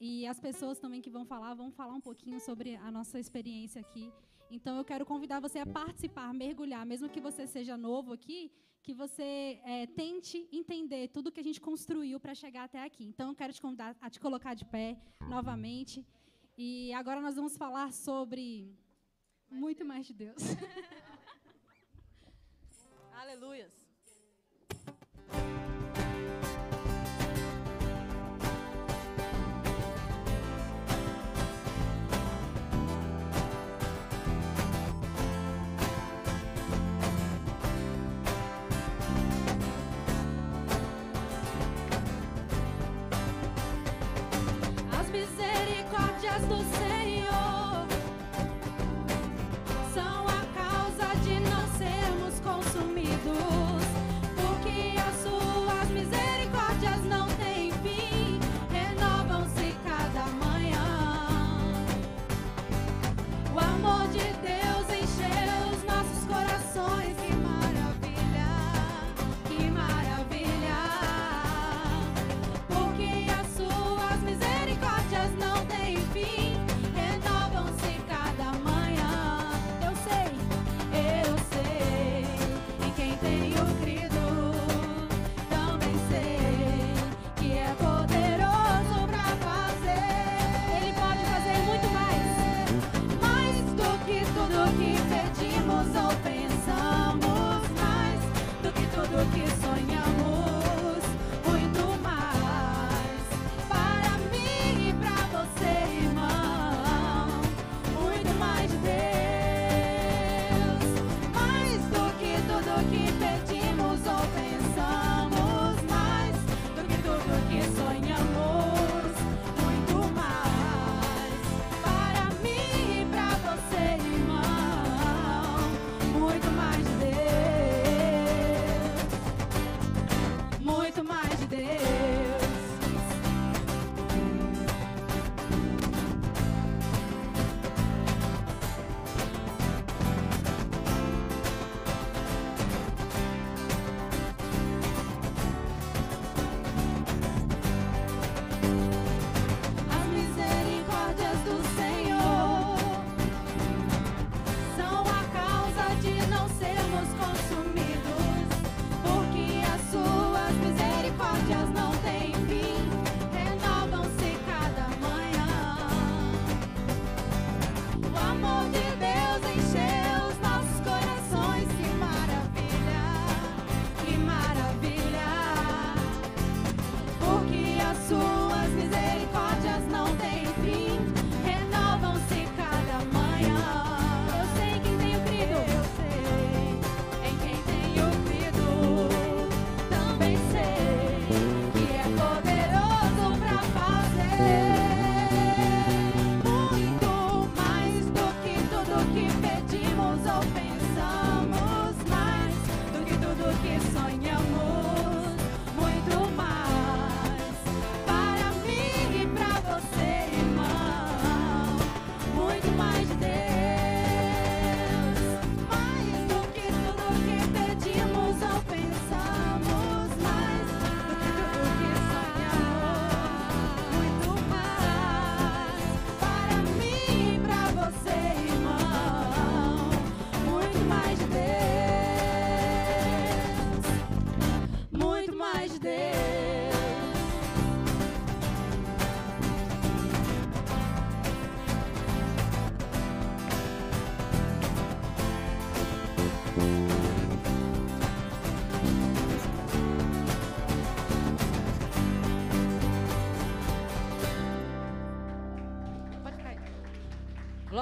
[0.00, 3.80] E as pessoas também que vão falar, vão falar um pouquinho sobre a nossa experiência
[3.80, 4.10] aqui.
[4.50, 8.50] Então, eu quero convidar você a participar, mergulhar, mesmo que você seja novo aqui,
[8.82, 13.04] que você é, tente entender tudo que a gente construiu para chegar até aqui.
[13.04, 14.96] Então, eu quero te convidar a te colocar de pé
[15.28, 16.06] novamente.
[16.56, 18.74] E agora nós vamos falar sobre
[19.50, 20.38] muito mais de Deus.
[23.12, 23.85] Aleluias.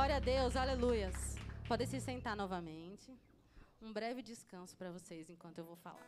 [0.04, 1.14] Glória a Deus, aleluias.
[1.66, 3.10] Podem se sentar novamente.
[3.80, 6.06] Um breve descanso para vocês enquanto eu vou falar.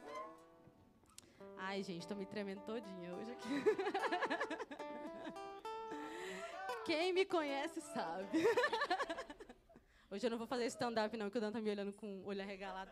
[1.57, 3.49] Ai, gente, estou me tremendo todinha hoje aqui.
[6.85, 8.37] Quem me conhece sabe.
[10.11, 12.27] Hoje eu não vou fazer stand-up, não, que o Dan tá me olhando com o
[12.27, 12.91] olho arregalado.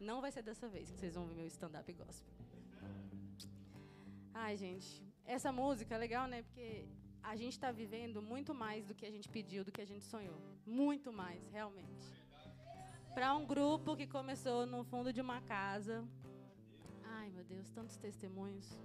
[0.00, 2.34] Não vai ser dessa vez que vocês vão ver meu stand-up gospel.
[4.34, 6.42] Ai, gente, essa música é legal, né?
[6.42, 6.88] Porque
[7.22, 10.04] a gente está vivendo muito mais do que a gente pediu, do que a gente
[10.04, 10.38] sonhou.
[10.66, 12.08] Muito mais, realmente.
[13.14, 16.06] Para um grupo que começou no fundo de uma casa.
[17.04, 18.78] Ai, meu Deus, tantos testemunhos.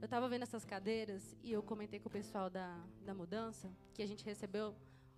[0.00, 4.02] Eu estava vendo essas cadeiras e eu comentei com o pessoal da, da mudança que
[4.02, 4.74] a gente recebeu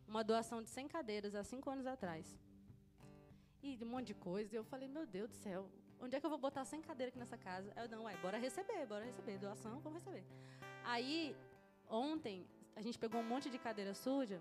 [0.06, 2.38] uma doação de 100 cadeiras há cinco anos atrás.
[3.62, 4.54] E um monte de coisa.
[4.54, 5.70] E eu falei, meu Deus do céu,
[6.00, 7.72] onde é que eu vou botar 100 cadeiras aqui nessa casa?
[7.76, 9.38] Eu, não, ué, bora receber, bora receber.
[9.38, 10.24] Doação, vamos receber.
[10.84, 11.34] Aí,
[11.88, 14.40] ontem, a gente pegou um monte de cadeira suja,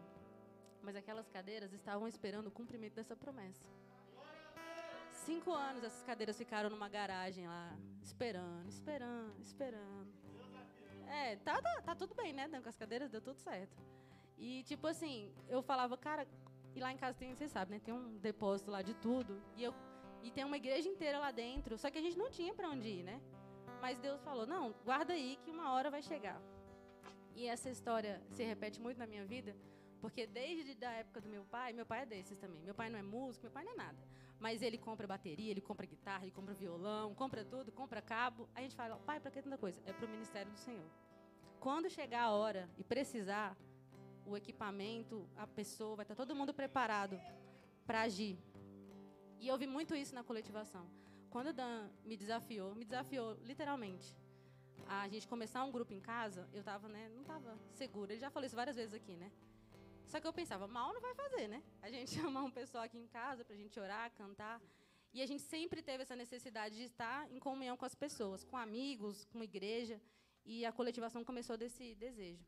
[0.82, 3.66] mas aquelas cadeiras estavam esperando o cumprimento dessa promessa.
[5.10, 10.12] Cinco anos essas cadeiras ficaram numa garagem lá, esperando, esperando, esperando.
[11.08, 12.50] É, tá, tá, tá tudo bem, né?
[12.50, 13.78] Com as cadeiras deu tudo certo.
[14.38, 16.28] E, tipo assim, eu falava, cara,
[16.76, 17.82] e lá em casa tem, vocês sabem, né?
[17.84, 19.42] Tem um depósito lá de tudo.
[19.56, 19.74] E, eu,
[20.22, 21.78] e tem uma igreja inteira lá dentro.
[21.78, 23.22] Só que a gente não tinha para onde ir, né?
[23.80, 26.42] Mas Deus falou, não, guarda aí que uma hora vai chegar.
[27.36, 29.56] E essa história se repete muito na minha vida,
[30.00, 32.62] porque desde a época do meu pai, meu pai é desses também.
[32.62, 33.98] Meu pai não é músico, meu pai não é nada.
[34.40, 38.48] Mas ele compra bateria, ele compra guitarra, ele compra violão, compra tudo, compra cabo.
[38.54, 39.82] A gente fala, pai, para que tanta coisa?
[39.86, 40.90] É para o ministério do Senhor.
[41.60, 43.58] Quando chegar a hora e precisar,
[44.26, 47.20] o equipamento, a pessoa, vai estar todo mundo preparado
[47.86, 48.38] para agir.
[49.40, 50.86] E eu vi muito isso na coletivação.
[51.30, 54.16] Quando o Dan me desafiou, me desafiou literalmente
[54.88, 58.14] a gente começar um grupo em casa, eu tava, né, não estava segura.
[58.14, 59.32] Ele já falou isso várias vezes aqui, né?
[60.06, 61.64] Só que eu pensava, mal não vai fazer, né?
[61.82, 64.62] A gente chamar um pessoal aqui em casa para a gente orar, cantar.
[65.14, 68.58] E a gente sempre teve essa necessidade de estar em comunhão com as pessoas, com
[68.58, 70.02] amigos, com igreja.
[70.46, 72.46] E a coletivação começou desse desejo.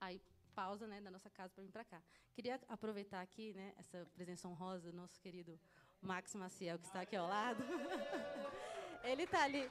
[0.00, 0.20] Aí
[0.54, 2.02] pausa né, da nossa casa para vir para cá.
[2.32, 5.58] Queria aproveitar aqui né, essa presença honrosa do nosso querido
[6.00, 7.62] Max Maciel, que está aqui ao lado.
[9.08, 9.70] ele está ali,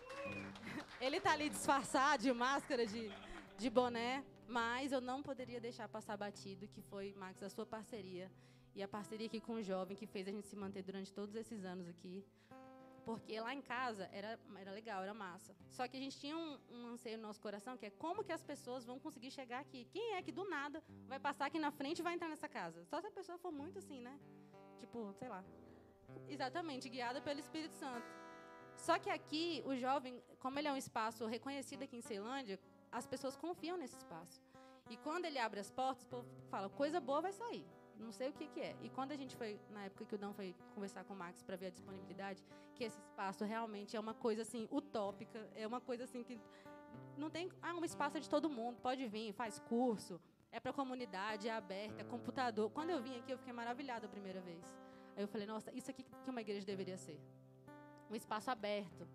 [0.99, 3.11] ele tá ali disfarçado de máscara, de,
[3.57, 8.31] de boné, mas eu não poderia deixar passar batido que foi, Max, a sua parceria
[8.75, 11.35] e a parceria aqui com o jovem que fez a gente se manter durante todos
[11.35, 12.25] esses anos aqui.
[13.05, 15.55] Porque lá em casa era, era legal, era massa.
[15.69, 18.33] Só que a gente tinha um, um anseio no nosso coração, que é como que
[18.33, 19.87] as pessoas vão conseguir chegar aqui.
[19.93, 22.83] Quem é que do nada vai passar aqui na frente e vai entrar nessa casa?
[22.85, 24.19] Só se a pessoa for muito assim, né?
[24.77, 25.41] Tipo, sei lá.
[26.27, 28.26] Exatamente, guiada pelo Espírito Santo.
[28.77, 32.59] Só que aqui, o jovem, como ele é um espaço reconhecido aqui em Ceilândia,
[32.91, 34.41] as pessoas confiam nesse espaço.
[34.89, 37.65] E quando ele abre as portas, o povo fala, coisa boa vai sair
[37.99, 38.75] não sei o que, que é.
[38.81, 41.41] E quando a gente foi, na época que o Dan foi conversar com o Max
[41.41, 42.43] para ver a disponibilidade,
[42.75, 46.39] que esse espaço realmente é uma coisa assim utópica, é uma coisa assim que
[47.17, 50.73] não tem, ah, um espaço de todo mundo, pode vir, faz curso, é para a
[50.73, 52.69] comunidade, é aberto, é computador.
[52.71, 54.63] Quando eu vim aqui, eu fiquei maravilhada a primeira vez.
[55.15, 57.19] Aí eu falei, nossa, isso aqui que uma igreja deveria ser.
[58.09, 59.07] Um espaço aberto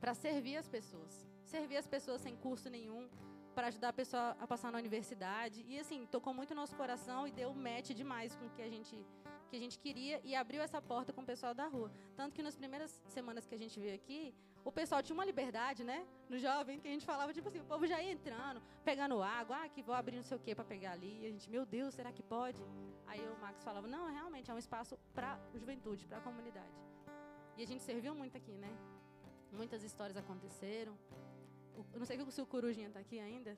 [0.00, 1.26] para servir as pessoas.
[1.44, 3.08] Servir as pessoas sem curso nenhum,
[3.54, 5.64] para ajudar a pessoa a passar na universidade.
[5.68, 8.96] E assim, tocou muito nosso coração e deu match demais com o que a gente
[9.50, 11.90] que a gente queria e abriu essa porta com o pessoal da rua.
[12.14, 14.32] Tanto que nas primeiras semanas que a gente veio aqui,
[14.64, 16.06] o pessoal tinha uma liberdade, né?
[16.28, 19.64] No jovem, que a gente falava, tipo assim, o povo já ia entrando, pegando água,
[19.64, 21.18] ah, que vou abrir não sei o quê para pegar ali.
[21.22, 22.62] E a gente, meu Deus, será que pode?
[23.08, 26.89] Aí o Max falava, não, realmente é um espaço para a juventude, para a comunidade.
[27.60, 28.74] E a gente serviu muito aqui, né?
[29.52, 30.96] Muitas histórias aconteceram.
[31.92, 33.54] Eu não sei se o Corujinha está aqui ainda.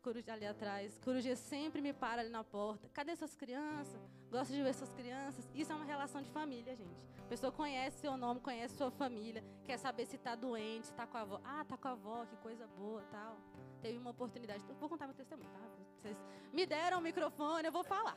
[0.00, 0.96] Coruja ali atrás.
[1.04, 2.88] Coruja sempre me para ali na porta.
[2.90, 4.00] Cadê suas crianças?
[4.30, 5.50] Gosto de ver suas crianças.
[5.56, 6.94] Isso é uma relação de família, gente.
[7.18, 11.18] A pessoa conhece seu nome, conhece sua família, quer saber se está doente, está com
[11.18, 11.40] a avó.
[11.42, 13.40] Ah, está com a avó, que coisa boa, tal.
[13.80, 14.62] Teve uma oportunidade.
[14.78, 15.68] vou contar meu testemunho, tá?
[16.00, 16.16] Vocês
[16.52, 18.16] me deram o microfone, eu vou falar.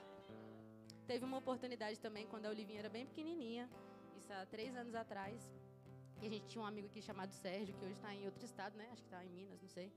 [1.07, 3.67] Teve uma oportunidade também quando a Olivinha era bem pequenininha.
[4.29, 5.53] Há três anos atrás.
[6.21, 8.75] E a gente tinha um amigo aqui chamado Sérgio, que hoje está em outro estado,
[8.77, 8.87] né?
[8.91, 9.91] Acho que está em Minas, não sei.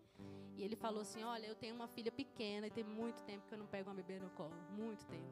[0.56, 3.54] E ele falou assim: Olha, eu tenho uma filha pequena e tem muito tempo que
[3.54, 4.54] eu não pego uma bebê no colo.
[4.70, 5.30] Muito tempo.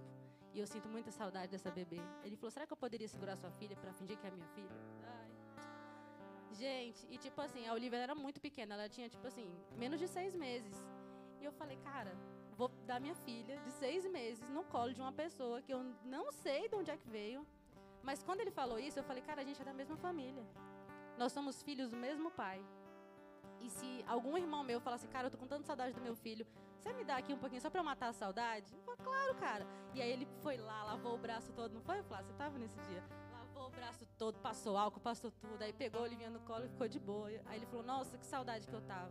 [0.54, 2.00] E eu sinto muita saudade dessa bebê.
[2.24, 4.70] Ele falou: Será que eu poderia segurar sua filha para fingir que é minha filha?
[5.04, 5.30] Ai.
[6.52, 8.74] Gente, e tipo assim, a Olivia era muito pequena.
[8.74, 10.76] Ela tinha, tipo assim, menos de seis meses.
[11.40, 12.16] E eu falei: Cara,
[12.56, 16.32] vou dar minha filha de seis meses no colo de uma pessoa que eu não
[16.32, 17.46] sei de onde é que veio.
[18.08, 20.44] Mas quando ele falou isso, eu falei: Cara, a gente é da mesma família.
[21.18, 22.64] Nós somos filhos do mesmo pai.
[23.60, 26.14] E se algum irmão meu falar assim, cara, eu tô com tanta saudade do meu
[26.14, 26.46] filho,
[26.78, 28.72] você me dá aqui um pouquinho só pra eu matar a saudade?
[28.86, 29.66] Eu claro, cara.
[29.94, 32.26] E aí ele foi lá, lavou o braço todo, não foi, Flávio?
[32.26, 33.02] Você tava nesse dia?
[33.32, 35.60] Lavou o braço todo, passou álcool, passou tudo.
[35.62, 37.28] Aí pegou a Olivinha no colo e ficou de boa.
[37.46, 39.10] Aí ele falou, nossa, que saudade que eu tava.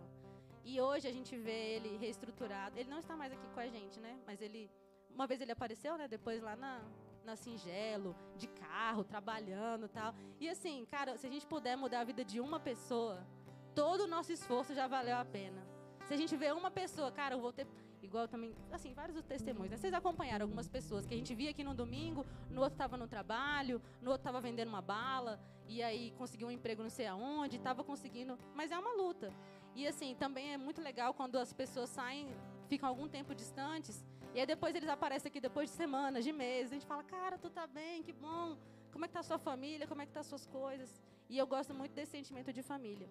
[0.64, 2.78] E hoje a gente vê ele reestruturado.
[2.80, 4.18] Ele não está mais aqui com a gente, né?
[4.26, 4.72] Mas ele.
[5.10, 6.08] Uma vez ele apareceu, né?
[6.08, 6.82] Depois lá na,
[7.26, 10.14] na Singelo, de carro, trabalhando tal.
[10.40, 13.26] E assim, cara, se a gente puder mudar a vida de uma pessoa,
[13.74, 15.62] todo o nosso esforço já valeu a pena.
[16.06, 17.68] Se a gente vê uma pessoa, cara, eu vou ter.
[18.02, 19.72] Igual também, assim, vários testemunhos.
[19.72, 19.78] Né?
[19.78, 23.08] Vocês acompanharam algumas pessoas que a gente via aqui no domingo, no outro estava no
[23.08, 27.58] trabalho, no outro estava vendendo uma bala, e aí conseguiu um emprego não sei aonde,
[27.58, 28.38] estava conseguindo.
[28.54, 29.34] Mas é uma luta.
[29.74, 32.28] E assim, também é muito legal quando as pessoas saem,
[32.68, 34.06] ficam algum tempo distantes,
[34.36, 36.70] e aí depois eles aparecem aqui depois de semanas, de meses.
[36.74, 38.58] A gente fala, cara, tu tá bem, que bom.
[38.92, 39.88] Como é que tá a sua família?
[39.88, 40.90] Como é que tá as suas coisas?
[41.30, 43.10] E eu gosto muito desse sentimento de família.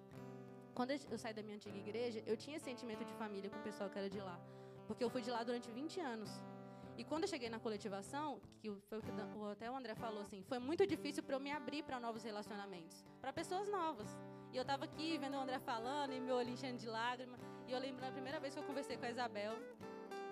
[0.74, 3.62] Quando eu saí da minha antiga igreja, eu tinha esse sentimento de família com o
[3.62, 4.38] pessoal que era de lá.
[4.86, 6.30] Porque eu fui de lá durante 20 anos.
[6.98, 9.10] E quando eu cheguei na coletivação, que foi o que
[9.50, 13.02] até o André falou assim, foi muito difícil para eu me abrir para novos relacionamentos,
[13.22, 14.10] para pessoas novas.
[14.52, 17.38] E eu estava aqui vendo o André falando e meu olho enchendo de lágrima.
[17.66, 19.54] E eu lembro na primeira vez que eu conversei com a Isabel,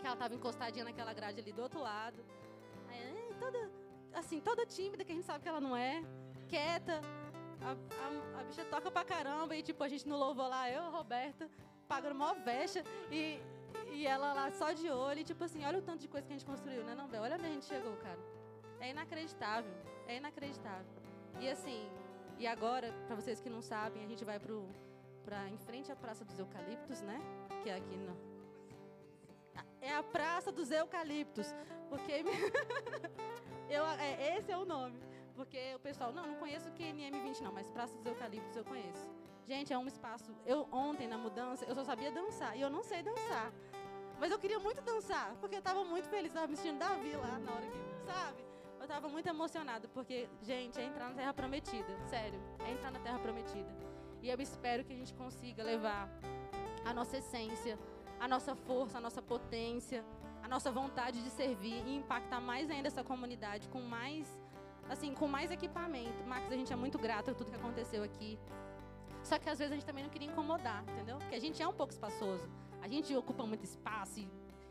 [0.03, 2.23] que ela estava encostadinha naquela grade ali do outro lado.
[2.89, 3.71] Aí, toda,
[4.13, 6.03] assim, toda tímida, que a gente sabe que ela não é,
[6.49, 7.01] quieta.
[7.61, 7.71] A,
[8.05, 11.49] a, a bicha toca pra caramba e, tipo, a gente no louvor lá, eu, Roberta,
[11.87, 12.83] pagando mó vexa
[13.13, 13.41] e,
[13.93, 15.21] e ela lá só de olho.
[15.21, 17.23] E, tipo assim, olha o tanto de coisa que a gente construiu, né, não, Bel?
[17.23, 18.19] Olha onde a gente chegou, cara.
[18.81, 19.73] É inacreditável.
[20.09, 20.93] É inacreditável.
[21.41, 21.89] E, assim,
[22.41, 24.69] e agora, para vocês que não sabem, a gente vai pro,
[25.25, 27.21] pra, em frente à Praça dos Eucaliptos, né?
[27.63, 28.32] Que é aqui no,
[29.81, 31.55] é a Praça dos Eucaliptos.
[31.89, 32.13] Porque
[33.69, 35.01] eu, é, esse é o nome.
[35.35, 39.11] Porque o pessoal, não, não conheço o QNM20 não, mas Praça dos Eucaliptos eu conheço.
[39.47, 40.35] Gente, é um espaço.
[40.47, 43.53] Eu ontem na mudança, eu só sabia dançar e eu não sei dançar.
[44.21, 47.39] Mas eu queria muito dançar, porque eu estava muito feliz, estava me sentindo Davi lá
[47.41, 48.45] na hora que, sabe?
[48.79, 53.01] Eu estava muito emocionada, porque, gente, é entrar na Terra Prometida, sério, é entrar na
[53.01, 53.69] Terra Prometida.
[54.23, 56.09] E eu espero que a gente consiga levar
[56.85, 57.77] a nossa essência,
[58.23, 60.05] a nossa força, a nossa potência,
[60.45, 64.41] a nossa vontade de servir e impactar mais ainda essa comunidade com mais,
[64.89, 66.23] assim, com mais equipamento.
[66.25, 68.39] Max, a gente é muito grato a tudo que aconteceu aqui.
[69.25, 71.19] Só que às vezes a gente também não queria incomodar, entendeu?
[71.19, 72.49] Porque a gente é um pouco espaçoso.
[72.81, 74.31] A gente ocupa muito espaço e,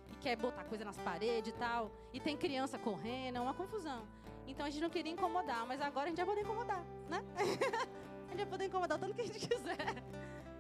[0.09, 1.91] e quer botar coisa nas paredes e tal.
[2.13, 4.07] E tem criança correndo, é uma confusão.
[4.47, 7.21] Então a gente não queria incomodar, mas agora a gente vai poder incomodar, né?
[7.35, 10.01] a gente vai poder incomodar o tanto que a gente quiser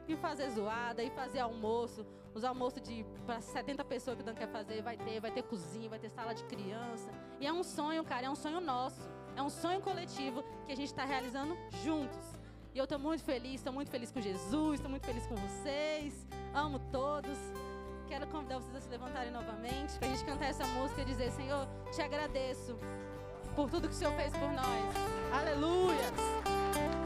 [0.07, 2.05] e fazer zoada, e fazer almoço.
[2.33, 5.43] Os almoços de para 70 pessoas que o Dan quer fazer, vai ter, vai ter
[5.43, 7.11] cozinha, vai ter sala de criança.
[7.39, 9.01] E é um sonho, cara, é um sonho nosso.
[9.35, 12.41] É um sonho coletivo que a gente está realizando juntos.
[12.73, 16.25] E eu estou muito feliz, estou muito feliz com Jesus, estou muito feliz com vocês.
[16.53, 17.37] Amo todos.
[18.07, 21.31] Quero convidar vocês a se levantarem novamente para a gente cantar essa música e dizer:
[21.31, 22.77] Senhor, te agradeço
[23.55, 24.95] por tudo que o Senhor fez por nós.
[25.33, 27.00] Aleluia!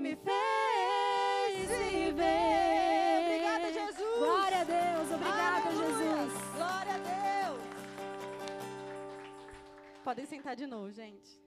[0.00, 3.22] Me fez viver.
[3.22, 4.18] Obrigada, Jesus.
[4.18, 5.86] Glória a Deus, obrigada, Aleluia.
[5.86, 6.32] Jesus.
[6.54, 7.60] Glória a Deus.
[10.04, 11.40] Podem sentar de novo, gente.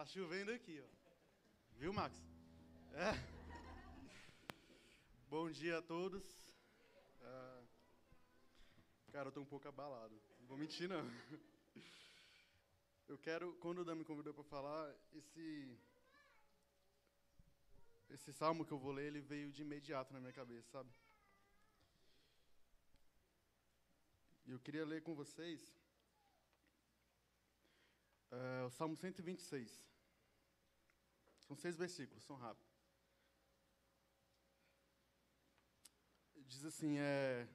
[0.00, 1.76] Tá chovendo aqui, ó.
[1.76, 2.18] Viu, Max?
[2.94, 3.12] É.
[5.28, 6.24] Bom dia a todos.
[7.20, 7.62] Ah,
[9.12, 10.18] cara, eu tô um pouco abalado.
[10.38, 11.04] Não vou mentir, não.
[13.06, 15.78] Eu quero, quando o Dan me convidou para falar, esse
[18.08, 20.90] esse salmo que eu vou ler, ele veio de imediato na minha cabeça, sabe?
[24.46, 25.60] E eu queria ler com vocês
[28.30, 29.89] é, o Salmo 126.
[31.50, 32.72] São seis versículos, são rápidos.
[36.46, 37.48] Diz assim, é,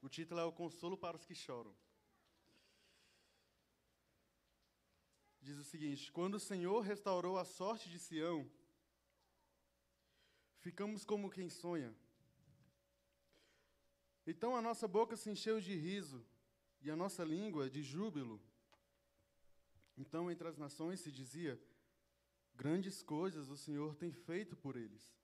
[0.00, 1.76] o título é O Consolo para os que choram.
[5.42, 8.50] Diz o seguinte: Quando o Senhor restaurou a sorte de Sião,
[10.60, 11.94] ficamos como quem sonha.
[14.26, 16.24] Então a nossa boca se encheu de riso
[16.80, 18.40] e a nossa língua de júbilo.
[19.98, 21.60] Então, entre as nações se dizia:
[22.58, 25.16] Grandes coisas o Senhor tem feito por eles.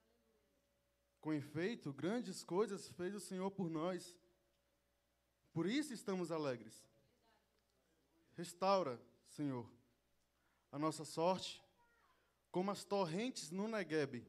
[1.20, 4.16] Com efeito, grandes coisas fez o Senhor por nós.
[5.52, 6.86] Por isso estamos alegres.
[8.36, 9.68] Restaura, Senhor,
[10.70, 11.60] a nossa sorte,
[12.52, 14.24] como as torrentes no Neguebe.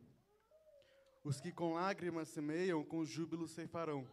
[1.23, 4.07] Os que com lágrimas semeiam, com júbilo ceifarão.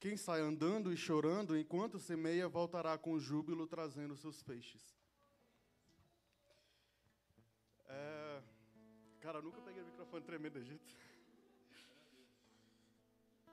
[0.00, 4.99] Quem sai andando e chorando enquanto semeia, voltará com júbilo trazendo seus feixes.
[9.20, 10.96] Cara, eu nunca peguei o microfone tremendo desse jeito.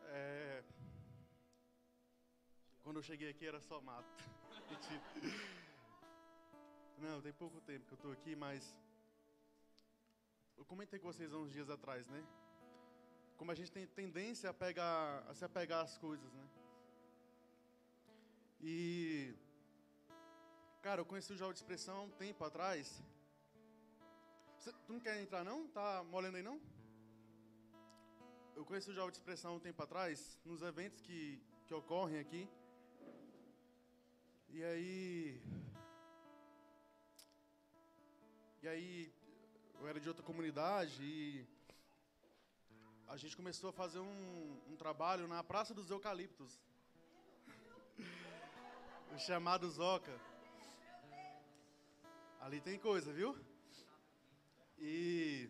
[0.06, 0.64] É,
[2.88, 4.08] Quando eu cheguei aqui era só mato.
[6.98, 8.80] Não, tem pouco tempo que eu estou aqui, mas.
[10.58, 12.26] Eu comentei com vocês há uns dias atrás, né?
[13.36, 16.48] Como a gente tem tendência a, pegar, a se apegar às coisas, né?
[18.62, 19.36] E.
[20.82, 23.04] Cara, eu conheci o Jogo de Expressão há um tempo atrás.
[24.68, 25.66] Cê- tu não quer entrar, não?
[25.70, 26.60] Tá molhando aí, não?
[28.54, 32.50] Eu conheci o Jogo de Expressão um tempo atrás, nos eventos que, que ocorrem aqui.
[34.50, 35.42] E aí.
[38.62, 39.14] E aí,
[39.80, 41.48] eu era de outra comunidade e.
[43.08, 46.60] A gente começou a fazer um, um trabalho na Praça dos Eucaliptos.
[49.16, 50.20] o chamado Zoca.
[52.42, 53.47] Ali tem coisa, viu?
[54.80, 55.50] E.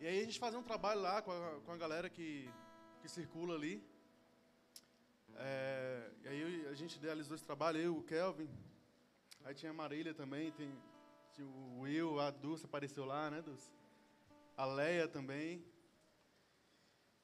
[0.00, 2.50] E aí a gente fazia um trabalho lá com a, com a galera que,
[3.00, 3.82] que circula ali.
[5.36, 8.48] É, e aí a gente idealizou esse trabalho, eu, o Kelvin.
[9.44, 10.72] Aí tinha a Marília também, tem,
[11.32, 13.70] tinha o Will, a Dulce apareceu lá, né, Dulce?
[14.56, 15.64] A Leia também.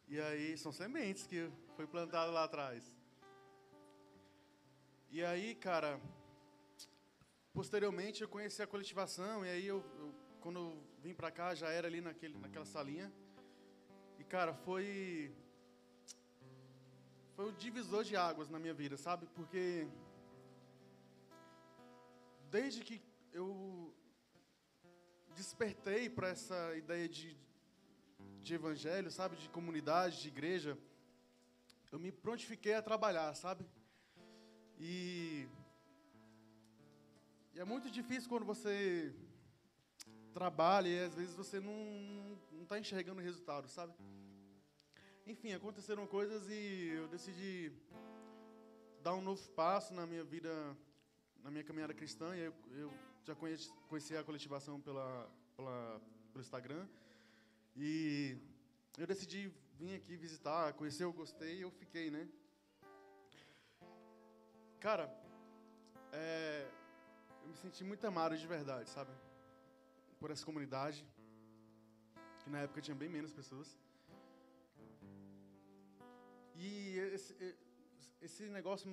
[0.07, 2.97] E aí são sementes que foi plantado lá atrás.
[5.11, 6.01] E aí, cara,
[7.53, 11.69] posteriormente eu conheci a coletivação e aí eu, eu- quando eu vim pra cá já
[11.69, 13.13] era ali naquele, naquela salinha.
[14.19, 15.35] E cara, foi
[17.35, 19.27] foi o divisor de águas na minha vida, sabe?
[19.35, 19.87] Porque
[22.51, 23.01] desde que
[23.33, 23.95] eu
[25.37, 27.37] despertei para essa ideia de,
[28.43, 29.37] de evangelho, sabe?
[29.37, 30.77] De comunidade, de igreja,
[31.93, 33.65] eu me prontifiquei a trabalhar, sabe?
[34.81, 35.47] E,
[37.59, 39.13] e é muito difícil quando você
[40.33, 41.75] trabalha e às vezes você não
[42.63, 43.93] está enxergando o resultado, sabe?
[45.27, 47.73] Enfim, aconteceram coisas e eu decidi
[49.03, 50.49] dar um novo passo na minha vida,
[51.43, 52.37] na minha caminhada cristã.
[52.37, 52.95] E eu, eu
[53.25, 56.01] já conheci, conheci a coletivação pela, pela,
[56.31, 56.87] pelo Instagram.
[57.77, 58.39] E
[58.97, 62.29] eu decidi vir aqui visitar, conhecer, eu gostei e eu fiquei, né?
[64.79, 65.13] Cara,
[66.13, 66.78] é,
[67.49, 69.11] eu me senti muito amado de verdade, sabe?
[70.21, 70.99] Por essa comunidade,
[72.41, 73.69] que na época tinha bem menos pessoas.
[76.55, 77.33] E esse,
[78.21, 78.87] esse negócio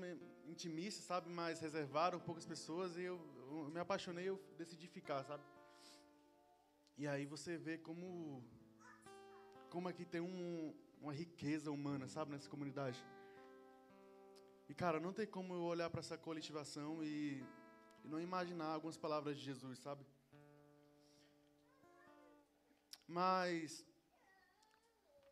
[0.47, 1.29] intimista, sabe?
[1.29, 5.43] Mais reservado, poucas pessoas, e eu, eu me apaixonei, eu decidi ficar, sabe?
[6.97, 8.41] E aí você vê como
[9.69, 13.03] como aqui tem um, uma riqueza humana, sabe, nessa comunidade.
[14.69, 17.43] E cara, não tem como eu olhar para essa coletivação e,
[18.05, 20.05] e não imaginar algumas palavras de Jesus, sabe?
[23.07, 23.83] Mas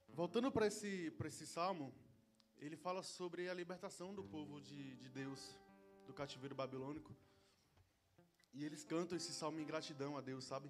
[0.09, 1.93] voltando para esse esse salmo,
[2.57, 5.41] ele fala sobre a libertação do povo de, de Deus
[6.07, 7.15] do cativeiro babilônico.
[8.53, 10.69] E eles cantam esse salmo em gratidão a Deus, sabe?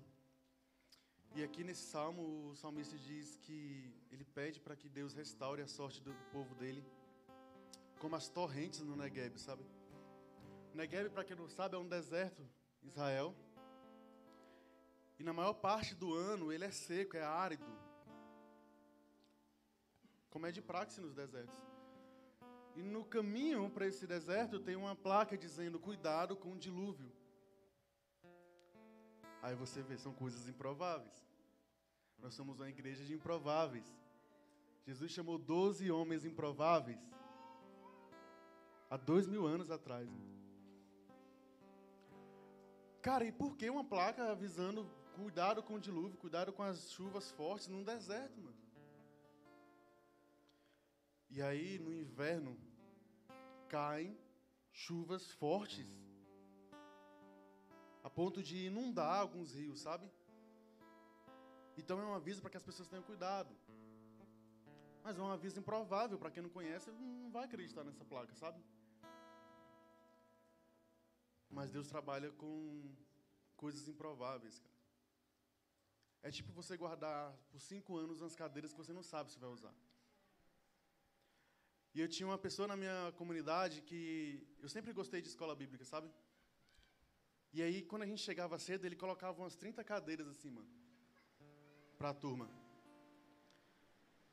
[1.35, 5.67] E aqui nesse salmo, o salmista diz que ele pede para que Deus restaure a
[5.67, 6.83] sorte do povo dele,
[7.99, 9.63] como as torrentes no Negev, sabe?
[10.73, 12.43] Negev, para quem não sabe, é um deserto,
[12.81, 13.35] Israel.
[15.19, 17.65] E na maior parte do ano ele é seco, é árido.
[20.29, 21.55] Como é de praxe nos desertos.
[22.75, 27.11] E no caminho para esse deserto tem uma placa dizendo: cuidado com o dilúvio.
[29.43, 31.23] Aí você vê, são coisas improváveis.
[32.17, 33.85] Nós somos uma igreja de improváveis.
[34.87, 36.99] Jesus chamou 12 homens improváveis.
[38.89, 40.09] Há dois mil anos atrás.
[43.03, 47.29] Cara, e por que uma placa avisando cuidado com o dilúvio, cuidado com as chuvas
[47.31, 48.55] fortes num deserto, mano?
[51.29, 52.57] E aí, no inverno,
[53.67, 54.17] caem
[54.71, 55.85] chuvas fortes
[58.05, 60.09] a ponto de inundar alguns rios, sabe?
[61.77, 63.53] Então é um aviso para que as pessoas tenham cuidado.
[65.03, 68.63] Mas é um aviso improvável para quem não conhece, não vai acreditar nessa placa, sabe?
[71.57, 72.51] Mas Deus trabalha com
[73.55, 74.73] coisas improváveis, cara.
[76.23, 79.49] É tipo você guardar por cinco anos umas cadeiras que você não sabe se vai
[79.49, 79.73] usar.
[81.93, 84.01] E eu tinha uma pessoa na minha comunidade que
[84.59, 86.09] eu sempre gostei de escola bíblica, sabe?
[87.55, 90.71] E aí, quando a gente chegava cedo, ele colocava umas 30 cadeiras assim, mano,
[91.99, 92.49] para a turma.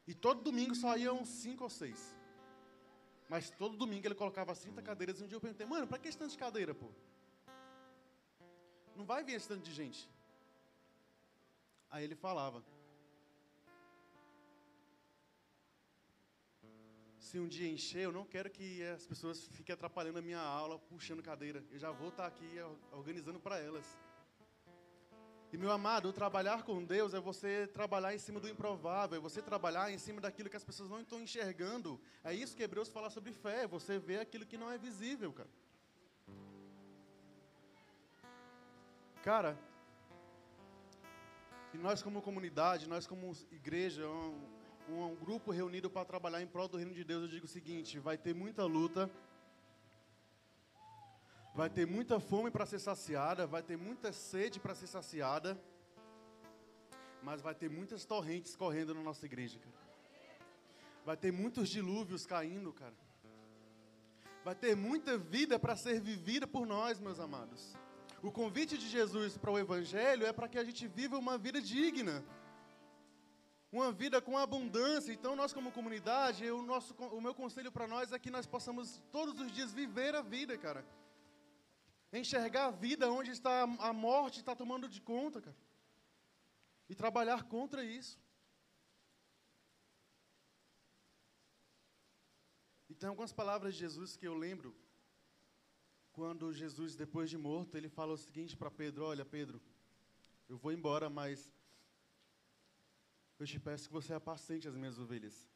[0.07, 2.17] E todo domingo só iam cinco ou seis.
[3.29, 5.21] Mas todo domingo ele colocava as 30 cadeiras.
[5.21, 6.91] E um dia eu perguntei, mano, para que esse tanto de cadeira, pô?
[9.01, 10.01] Não vai vir esse tanto de gente.
[11.91, 12.63] Aí ele falava,
[17.19, 20.79] se um dia encher, eu não quero que as pessoas fiquem atrapalhando a minha aula,
[20.79, 21.65] puxando cadeira.
[21.71, 22.51] Eu já vou estar aqui
[22.93, 23.87] organizando para elas.
[25.51, 29.41] E meu amado, trabalhar com Deus é você trabalhar em cima do improvável, é você
[29.41, 31.99] trabalhar em cima daquilo que as pessoas não estão enxergando.
[32.23, 35.33] É isso que Hebreus fala sobre fé, é você vê aquilo que não é visível,
[35.33, 35.49] cara.
[39.23, 39.59] Cara,
[41.75, 44.41] e nós como comunidade, nós como igreja, um,
[44.89, 47.99] um grupo reunido para trabalhar em prol do reino de Deus, eu digo o seguinte:
[47.99, 49.11] vai ter muita luta,
[51.55, 55.63] vai ter muita fome para ser saciada, vai ter muita sede para ser saciada,
[57.23, 59.81] mas vai ter muitas torrentes correndo na nossa igreja, cara.
[61.05, 62.97] Vai ter muitos dilúvios caindo, cara.
[64.43, 67.77] Vai ter muita vida para ser vivida por nós, meus amados.
[68.23, 71.61] O convite de Jesus para o Evangelho é para que a gente viva uma vida
[71.61, 72.25] digna
[73.73, 75.13] uma vida com abundância.
[75.13, 79.01] Então, nós como comunidade, o, nosso, o meu conselho para nós é que nós possamos
[79.13, 80.85] todos os dias viver a vida, cara.
[82.13, 85.57] Enxergar a vida onde está a morte está tomando de conta, cara.
[86.89, 88.19] E trabalhar contra isso.
[92.89, 94.75] E tem algumas palavras de Jesus que eu lembro.
[96.21, 99.59] Quando Jesus, depois de morto, ele fala o seguinte para Pedro: Olha, Pedro,
[100.51, 101.51] eu vou embora, mas
[103.39, 105.49] eu te peço que você apacente as minhas ovelhas.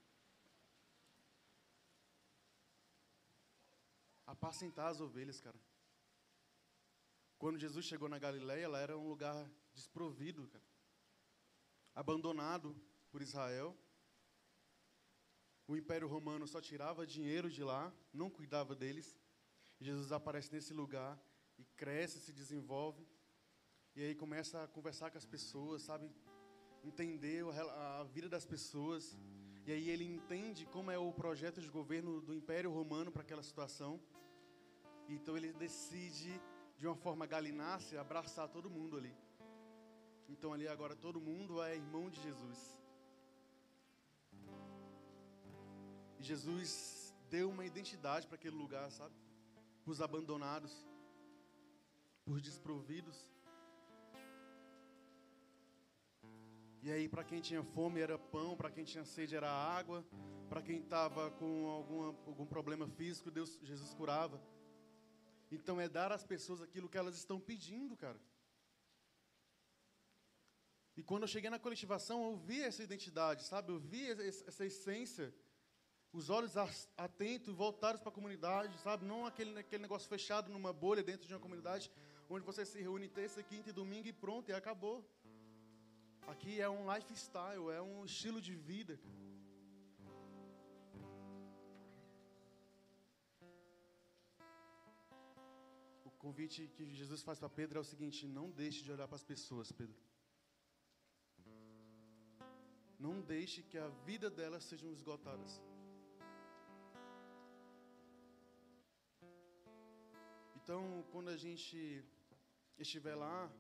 [4.27, 5.61] Apacentar as ovelhas, cara.
[7.37, 10.65] Quando Jesus chegou na Galileia, ela era um lugar desprovido, cara.
[11.95, 12.75] Abandonado
[13.11, 13.77] por Israel.
[15.69, 19.15] O Império Romano só tirava dinheiro de lá, não cuidava deles.
[19.87, 21.13] Jesus aparece nesse lugar
[21.59, 23.07] e cresce, se desenvolve.
[23.97, 26.07] E aí começa a conversar com as pessoas, sabe?
[26.85, 27.45] entender
[28.01, 29.17] a vida das pessoas.
[29.67, 33.43] E aí ele entende como é o projeto de governo do Império Romano para aquela
[33.43, 34.01] situação.
[35.09, 36.41] Então ele decide,
[36.79, 39.15] de uma forma galinácea, abraçar todo mundo ali.
[40.29, 42.79] Então ali agora todo mundo é irmão de Jesus.
[46.19, 49.15] E Jesus deu uma identidade para aquele lugar, sabe?
[49.87, 50.73] Os abandonados,
[52.27, 53.19] os desprovidos.
[56.83, 60.05] E aí, para quem tinha fome era pão, para quem tinha sede era água,
[60.49, 64.41] para quem estava com alguma, algum problema físico, Deus, Jesus curava.
[65.51, 68.21] Então é dar às pessoas aquilo que elas estão pedindo, cara.
[70.97, 73.73] E quando eu cheguei na coletivação, eu vi essa identidade, sabe?
[73.73, 75.35] Eu vi essa essência.
[76.19, 76.57] Os olhos
[76.97, 79.05] atentos, voltados para a comunidade, sabe?
[79.05, 81.91] Não aquele, aquele negócio fechado numa bolha dentro de uma comunidade,
[82.31, 85.05] onde você se reúne terça, quinta e domingo e pronto, e acabou.
[86.33, 88.97] Aqui é um lifestyle, é um estilo de vida.
[96.05, 99.17] O convite que Jesus faz para Pedro é o seguinte: não deixe de olhar para
[99.17, 100.01] as pessoas, Pedro.
[103.07, 105.61] Não deixe que a vida delas sejam esgotadas.
[110.65, 112.03] Então, quando a gente
[112.79, 113.53] estiver lá,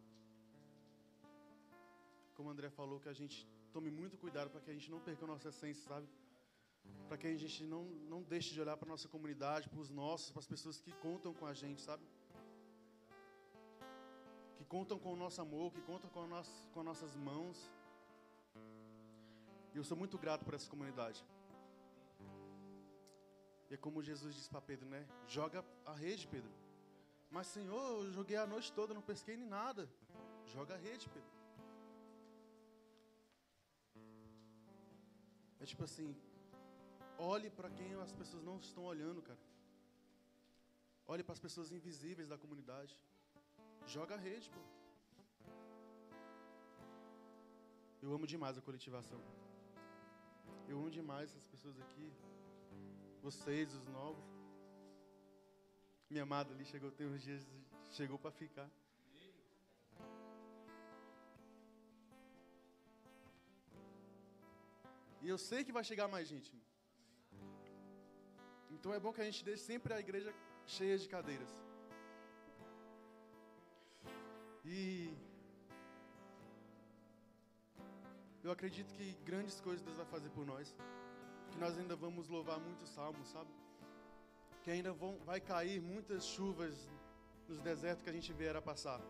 [2.34, 5.00] como o André falou, que a gente tome muito cuidado para que a gente não
[5.08, 6.08] perca a nossa essência, sabe?
[7.06, 9.90] Para que a gente não, não deixe de olhar para a nossa comunidade, para os
[9.90, 12.02] nossos, para as pessoas que contam com a gente, sabe?
[14.56, 17.70] Que contam com o nosso amor, que contam com, a nossa, com as nossas mãos.
[19.74, 21.22] E eu sou muito grato por essa comunidade.
[23.68, 25.06] E é como Jesus disse para Pedro, né?
[25.28, 26.63] Joga a rede, Pedro.
[27.34, 29.82] Mas, Senhor, eu joguei a noite toda, não pesquei nem nada.
[30.52, 31.32] Joga a rede, Pedro.
[35.62, 36.08] É tipo assim,
[37.32, 39.42] olhe para quem as pessoas não estão olhando, cara.
[41.12, 42.94] Olhe para as pessoas invisíveis da comunidade.
[43.94, 44.62] Joga a rede, pô.
[48.04, 49.20] Eu amo demais a coletivação.
[50.68, 52.08] Eu amo demais essas pessoas aqui.
[53.26, 54.33] Vocês, os novos.
[56.10, 57.46] Minha amada ali chegou, tem uns dias,
[57.92, 58.68] chegou para ficar.
[65.22, 66.52] E eu sei que vai chegar mais gente.
[68.70, 70.34] Então é bom que a gente deixe sempre a igreja
[70.66, 71.48] cheia de cadeiras.
[74.62, 75.10] E
[78.42, 80.76] eu acredito que grandes coisas Deus vai fazer por nós.
[81.50, 83.50] Que nós ainda vamos louvar muitos salmos, sabe?
[84.64, 86.88] Que ainda vão, vai cair muitas chuvas
[87.46, 89.00] nos desertos que a gente vier a passar.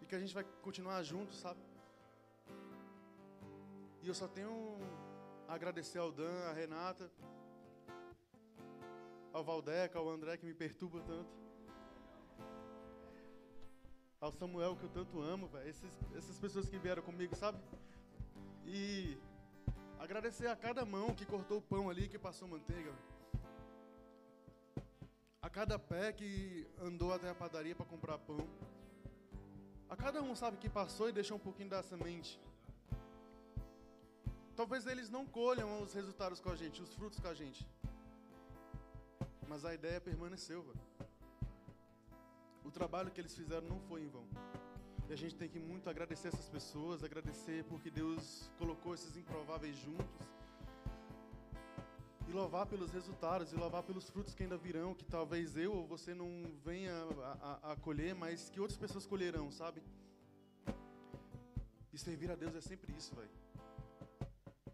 [0.00, 1.60] E que a gente vai continuar juntos, sabe?
[4.02, 4.76] E eu só tenho
[5.46, 7.08] a agradecer ao Dan, a Renata,
[9.32, 11.30] ao Valdeca, ao André que me perturba tanto.
[14.20, 15.68] Ao Samuel que eu tanto amo, velho.
[15.68, 17.58] Esses- Essas pessoas que vieram comigo, sabe?
[18.66, 19.16] E
[20.00, 22.90] agradecer a cada mão que cortou o pão ali, que passou manteiga.
[22.90, 23.11] velho.
[25.42, 28.46] A cada pé que andou até a padaria para comprar pão.
[29.90, 32.40] A cada um, sabe, que passou e deixou um pouquinho da semente.
[34.54, 37.66] Talvez eles não colham os resultados com a gente, os frutos com a gente.
[39.48, 40.80] Mas a ideia permaneceu, velho.
[42.64, 44.26] O trabalho que eles fizeram não foi em vão.
[45.08, 49.76] E a gente tem que muito agradecer essas pessoas, agradecer porque Deus colocou esses improváveis
[49.76, 50.06] juntos.
[52.28, 55.86] E louvar pelos resultados, e louvar pelos frutos que ainda virão, que talvez eu ou
[55.86, 56.30] você não
[56.64, 59.82] venha a, a- a colher, mas que outras pessoas colherão, sabe?
[61.92, 63.28] E servir a Deus é sempre isso, velho.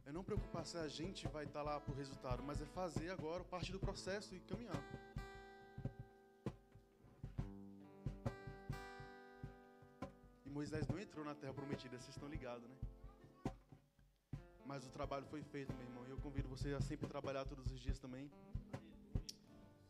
[0.06, 3.42] É não preocupar se a gente vai estar lá pro resultado, mas é fazer agora
[3.44, 4.80] parte do processo e caminhar.
[10.46, 12.76] E Moisés não entrou na terra prometida, vocês estão ligados, né?
[14.68, 16.06] Mas o trabalho foi feito, meu irmão.
[16.06, 18.30] E eu convido você a sempre trabalhar todos os dias também.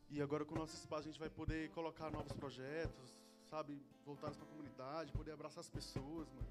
[0.09, 3.19] E agora com o nosso espaço a gente vai poder colocar novos projetos,
[3.51, 3.83] sabe?
[4.07, 6.49] Voltados para a comunidade, poder abraçar as pessoas, mano.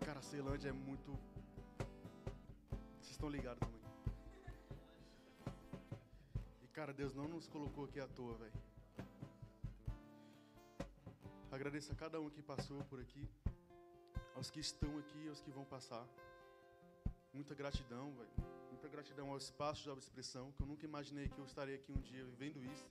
[0.00, 1.10] Cara, a Ceilândia é muito.
[2.98, 3.82] Vocês estão ligados também.
[6.62, 8.58] E cara, Deus não nos colocou aqui à toa, velho.
[11.52, 13.28] Agradeço a cada um que passou por aqui,
[14.38, 16.06] aos que estão aqui, aos que vão passar.
[17.34, 18.30] Muita gratidão, velho.
[18.70, 22.00] Muita gratidão ao espaço de expressão, que eu nunca imaginei que eu estaria aqui um
[22.00, 22.86] dia vivendo isso.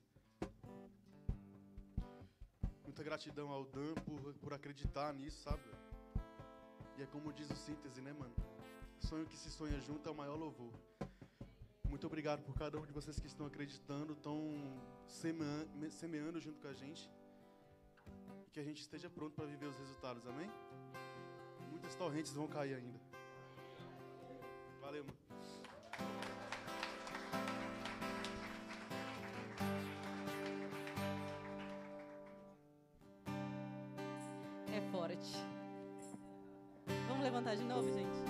[2.84, 5.64] Muita gratidão ao Dan por, por acreditar nisso, sabe?
[6.98, 8.36] E é como diz o síntese, né, mano?
[9.00, 10.74] Sonho que se sonha junto é o maior louvor.
[11.88, 14.38] Muito obrigado por cada um de vocês que estão acreditando, estão
[15.08, 17.10] semean- me- semeando junto com a gente.
[18.48, 20.52] E que a gente esteja pronto para viver os resultados, amém?
[21.78, 23.00] Muitas torrentes vão cair ainda.
[24.82, 25.18] Valeu, mano.
[34.74, 35.38] É forte.
[37.08, 38.27] Vamos levantar de novo, gente?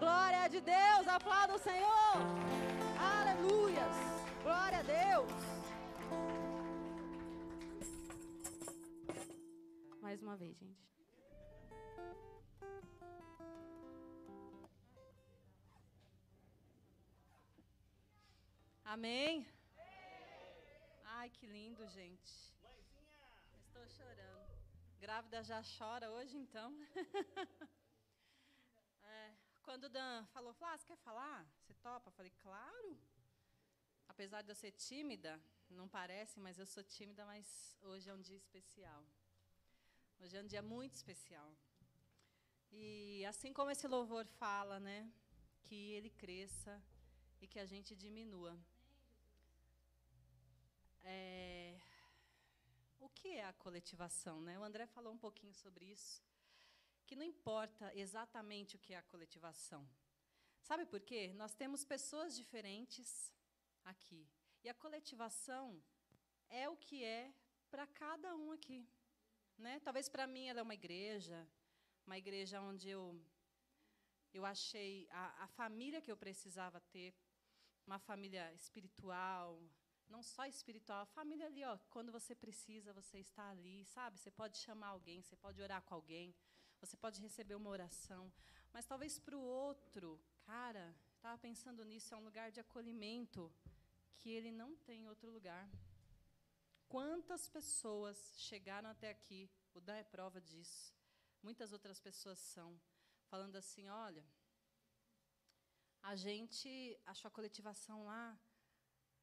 [0.00, 2.14] Glória de Deus, aplauda o Senhor.
[2.98, 3.96] Aleluias.
[4.42, 5.30] Glória a Deus.
[10.00, 10.88] Mais uma vez, gente.
[18.84, 19.46] Amém.
[21.04, 22.32] Ai, que lindo, gente.
[23.66, 24.48] Estou chorando.
[24.98, 26.74] Grávida já chora hoje, então.
[29.70, 31.46] Quando o Dan falou, falou, ah, você quer falar?
[31.60, 32.08] Você topa?
[32.08, 32.98] Eu falei, claro.
[34.08, 37.46] Apesar de eu ser tímida, não parece, mas eu sou tímida, mas
[37.80, 39.00] hoje é um dia especial.
[40.18, 41.48] Hoje é um dia muito especial.
[42.72, 45.08] E assim como esse louvor fala, né,
[45.62, 46.82] que ele cresça
[47.40, 48.58] e que a gente diminua.
[51.04, 51.78] É,
[52.98, 54.58] o que é a coletivação, né?
[54.58, 56.20] O André falou um pouquinho sobre isso,
[57.10, 59.82] que não importa exatamente o que é a coletivação.
[60.68, 61.22] Sabe por quê?
[61.34, 63.08] Nós temos pessoas diferentes
[63.84, 64.22] aqui.
[64.62, 65.82] E a coletivação
[66.48, 67.34] é o que é
[67.68, 68.88] para cada um aqui.
[69.58, 69.80] Né?
[69.80, 71.38] Talvez para mim ela é uma igreja,
[72.06, 73.20] uma igreja onde eu,
[74.32, 77.12] eu achei a, a família que eu precisava ter,
[77.88, 79.60] uma família espiritual,
[80.08, 84.16] não só espiritual, a família ali, ó, quando você precisa, você está ali, sabe?
[84.16, 86.32] Você pode chamar alguém, você pode orar com alguém,
[86.80, 88.32] você pode receber uma oração,
[88.72, 93.52] mas talvez para o outro, cara, estava pensando nisso, é um lugar de acolhimento
[94.16, 95.68] que ele não tem em outro lugar.
[96.88, 100.94] Quantas pessoas chegaram até aqui, o Dan é prova disso,
[101.42, 102.80] muitas outras pessoas são,
[103.28, 104.24] falando assim: olha,
[106.02, 108.38] a gente achou a coletivação lá,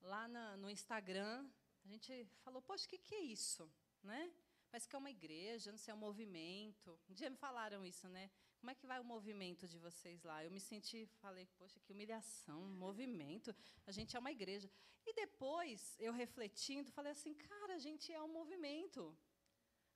[0.02, 1.50] lá na- no Instagram.
[1.84, 3.70] A gente falou, poxa, o que, que é isso?
[4.04, 4.32] Né?
[4.70, 7.00] Parece que é uma igreja, não sei, é um movimento.
[7.10, 8.30] Um dia me falaram isso, né?
[8.60, 10.44] Como é que vai o movimento de vocês lá?
[10.44, 13.56] Eu me senti, falei, poxa, que humilhação, um movimento.
[13.86, 14.70] A gente é uma igreja.
[15.06, 19.18] E depois, eu refletindo, falei assim, cara, a gente é um movimento.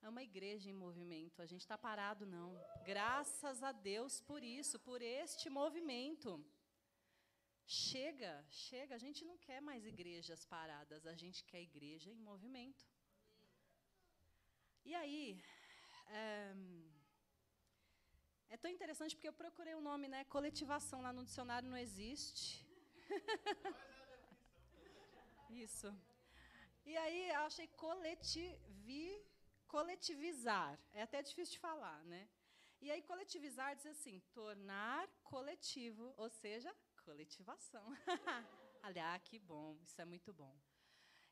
[0.00, 1.42] É uma igreja em movimento.
[1.42, 2.50] A gente está parado, não.
[2.84, 6.44] Graças a Deus por isso, por este movimento.
[7.64, 8.94] Chega, chega.
[8.94, 12.84] A gente não quer mais igrejas paradas, a gente quer igreja em movimento.
[14.84, 15.40] E aí,
[16.08, 16.54] é,
[18.50, 20.24] é tão interessante porque eu procurei o nome, né?
[20.24, 22.66] Coletivação lá no dicionário não existe.
[25.50, 25.94] Isso.
[26.84, 29.24] E aí eu achei coletivi,
[29.68, 30.78] coletivizar.
[30.92, 32.28] É até difícil de falar, né?
[32.80, 36.74] E aí coletivizar diz assim, tornar coletivo, ou seja,
[37.04, 37.86] coletivação.
[38.82, 40.52] Aliás, que bom, isso é muito bom.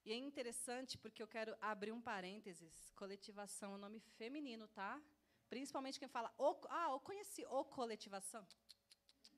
[0.05, 2.91] E é interessante porque eu quero abrir um parênteses.
[2.97, 5.01] Coletivação é um nome feminino, tá?
[5.49, 8.47] Principalmente quem fala, o, ah, eu conheci o coletivação.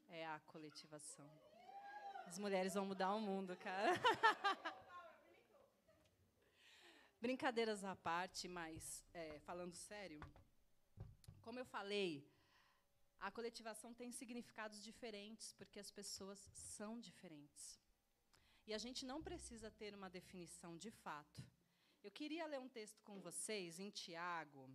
[0.09, 1.29] É a coletivação.
[2.27, 3.93] As mulheres vão mudar o mundo, cara.
[7.21, 10.21] Brincadeiras à parte, mas é, falando sério,
[11.41, 12.29] como eu falei,
[13.21, 17.82] a coletivação tem significados diferentes, porque as pessoas são diferentes.
[18.67, 21.43] E a gente não precisa ter uma definição de fato.
[22.03, 24.71] Eu queria ler um texto com vocês em Tiago,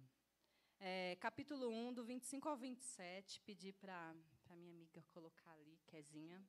[0.80, 3.98] é, capítulo 1, do 25 ao 27, pedir para
[4.50, 6.42] a minha amiga colocar ali, Kezinha.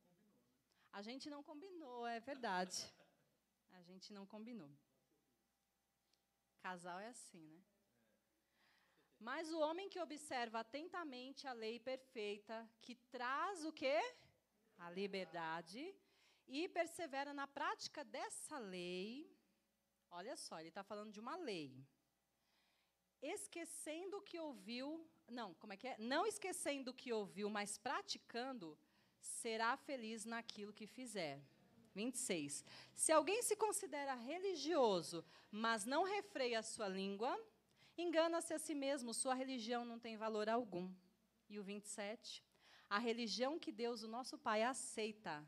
[0.93, 2.77] A gente não combinou, é verdade.
[3.73, 4.71] A gente não combinou.
[6.61, 7.63] Casal é assim, né?
[9.21, 13.99] Mas o homem que observa atentamente a lei perfeita, que traz o quê?
[14.77, 15.95] A liberdade,
[16.49, 19.31] e persevera na prática dessa lei.
[20.11, 21.87] Olha só, ele está falando de uma lei.
[23.21, 25.97] Esquecendo o que ouviu, não, como é que é?
[25.99, 28.79] Não esquecendo o que ouviu, mas praticando,
[29.21, 31.43] será feliz naquilo que fizer.
[31.95, 32.65] 26.
[32.95, 37.37] Se alguém se considera religioso, mas não refreia a sua língua,
[37.97, 40.89] engana-se a si mesmo, sua religião não tem valor algum.
[41.49, 42.45] E o 27.
[42.89, 45.45] A religião que Deus, o nosso Pai, aceita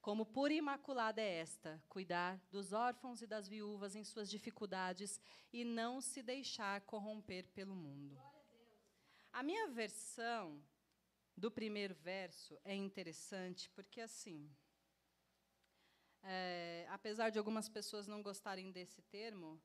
[0.00, 5.20] como pura e imaculada é esta: cuidar dos órfãos e das viúvas em suas dificuldades
[5.52, 8.18] e não se deixar corromper pelo mundo.
[9.32, 10.62] A minha versão
[11.36, 14.50] do primeiro verso é interessante porque, assim,
[16.22, 19.60] é, apesar de algumas pessoas não gostarem desse termo,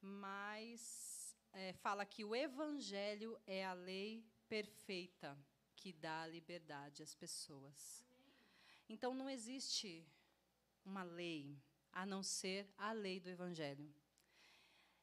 [0.00, 5.38] mas é, fala que o evangelho é a lei perfeita
[5.76, 8.09] que dá liberdade às pessoas.
[8.92, 10.04] Então não existe
[10.84, 11.56] uma lei
[11.92, 13.88] a não ser a lei do evangelho.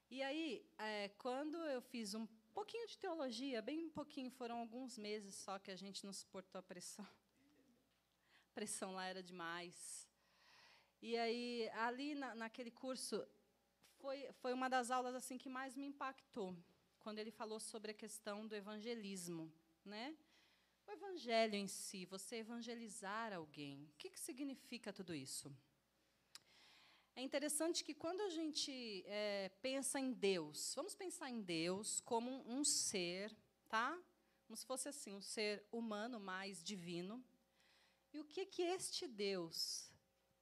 [0.10, 5.36] E aí, é, quando eu fiz um pouquinho de teologia, bem pouquinho, foram alguns meses
[5.36, 7.06] só que a gente não suportou a pressão.
[7.06, 10.06] A pressão lá era demais.
[11.02, 13.26] E aí, ali na, naquele curso,
[14.00, 16.54] foi, foi uma das aulas assim que mais me impactou,
[17.00, 19.50] quando ele falou sobre a questão do evangelismo.
[19.86, 20.18] Né?
[20.98, 25.56] Evangelho em si, você evangelizar alguém, o que, que significa tudo isso?
[27.16, 32.44] É interessante que quando a gente é, pensa em Deus, vamos pensar em Deus como
[32.52, 33.36] um ser,
[33.70, 33.96] tá?
[34.46, 37.24] Como se fosse assim, um ser humano mais divino.
[38.12, 39.92] E o que que este Deus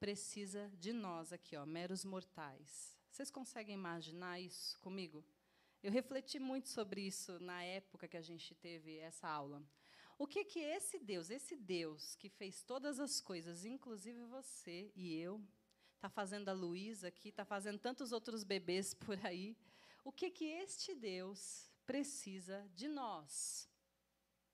[0.00, 2.96] precisa de nós aqui, ó, meros mortais?
[3.10, 5.22] Vocês conseguem imaginar isso comigo?
[5.82, 9.62] Eu refleti muito sobre isso na época que a gente teve essa aula.
[10.18, 15.14] O que que esse Deus, esse Deus que fez todas as coisas, inclusive você e
[15.14, 15.44] eu,
[15.94, 19.56] está fazendo a Luísa aqui, está fazendo tantos outros bebês por aí,
[20.02, 23.68] o que que este Deus precisa de nós?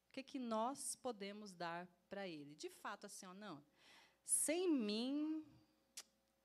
[0.09, 2.55] O que que nós podemos dar para ele?
[2.56, 3.62] De fato, assim, ó, não.
[4.24, 5.44] Sem mim,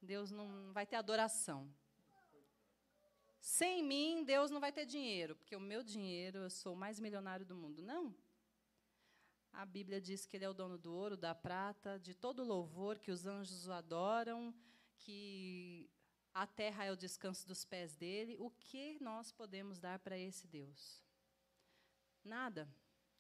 [0.02, 1.74] Deus não vai ter adoração.
[3.42, 7.00] Sem mim, Deus não vai ter dinheiro, porque o meu dinheiro, eu sou o mais
[7.00, 7.82] milionário do mundo.
[7.82, 8.14] Não.
[9.58, 13.00] A Bíblia diz que ele é o dono do ouro, da prata, de todo louvor,
[13.00, 14.54] que os anjos o adoram,
[15.00, 15.90] que
[16.32, 18.38] a terra é o descanso dos pés dele.
[18.38, 21.04] O que nós podemos dar para esse Deus?
[22.24, 22.72] Nada.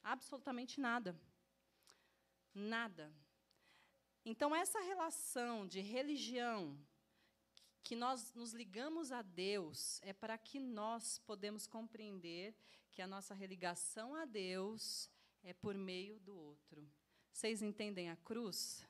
[0.03, 1.19] Absolutamente nada.
[2.53, 3.11] Nada.
[4.23, 6.77] Então, essa relação de religião,
[7.81, 12.55] que nós nos ligamos a Deus, é para que nós podemos compreender
[12.91, 15.09] que a nossa religação a Deus
[15.43, 16.87] é por meio do outro.
[17.31, 18.85] Vocês entendem a cruz?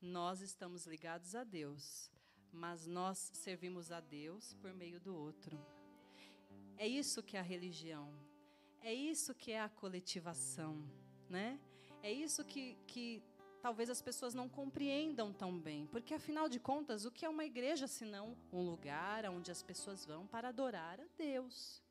[0.00, 2.10] Nós estamos ligados a Deus,
[2.52, 5.58] mas nós servimos a Deus por meio do outro.
[6.76, 8.12] É isso que é a religião.
[8.80, 10.84] É isso que é a coletivação,
[11.28, 11.58] né?
[12.02, 13.22] É isso que, que
[13.62, 17.46] talvez as pessoas não compreendam tão bem, porque afinal de contas, o que é uma
[17.46, 21.82] igreja senão um lugar onde as pessoas vão para adorar a Deus,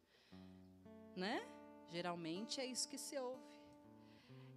[1.15, 1.41] né?
[1.89, 3.52] Geralmente é isso que se ouve.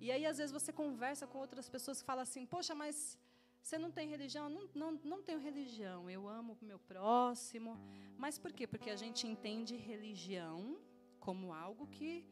[0.00, 3.18] E aí às vezes você conversa com outras pessoas que falam assim: "Poxa, mas
[3.66, 4.48] você não tem religião?
[4.48, 6.08] Não, não, não tenho religião.
[6.08, 7.76] Eu amo o meu próximo.
[8.16, 8.64] Mas por quê?
[8.64, 10.78] Porque a gente entende religião
[11.18, 12.24] como algo que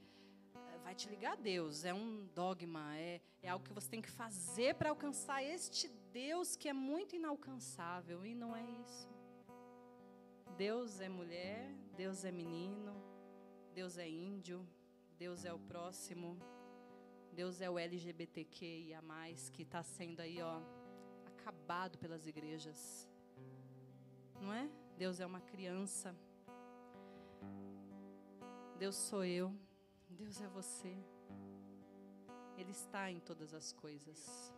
[0.54, 1.84] eh, vai te ligar a Deus.
[1.84, 6.54] É um dogma, é, é algo que você tem que fazer para alcançar este Deus
[6.54, 8.24] que é muito inalcançável.
[8.24, 9.08] E não é isso.
[10.56, 12.94] Deus é mulher, Deus é menino,
[13.74, 14.64] Deus é índio,
[15.18, 16.38] Deus é o próximo,
[17.34, 19.02] Deus é o LGBTQIA,
[19.52, 20.60] que está sendo aí, ó,
[21.26, 23.08] acabado pelas igrejas.
[24.40, 24.70] Não é?
[24.96, 26.14] Deus é uma criança.
[28.78, 29.52] Deus sou eu.
[30.08, 30.96] Deus é você.
[32.56, 34.52] Ele está em todas as coisas.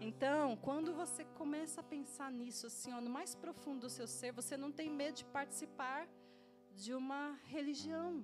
[0.00, 4.30] Então, quando você começa a pensar nisso, assim, ó, no mais profundo do seu ser,
[4.30, 6.08] você não tem medo de participar
[6.76, 8.22] de uma religião,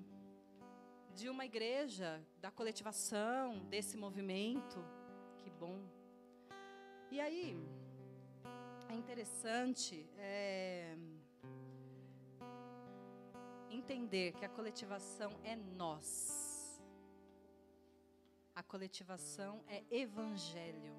[1.15, 4.85] de uma igreja, da coletivação, desse movimento.
[5.39, 5.81] Que bom.
[7.11, 7.57] E aí,
[8.89, 10.97] é interessante é,
[13.71, 16.83] entender que a coletivação é nós.
[18.55, 20.95] A coletivação é evangelho.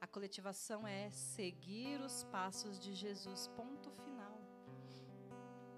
[0.00, 4.38] A coletivação é seguir os passos de Jesus, ponto final.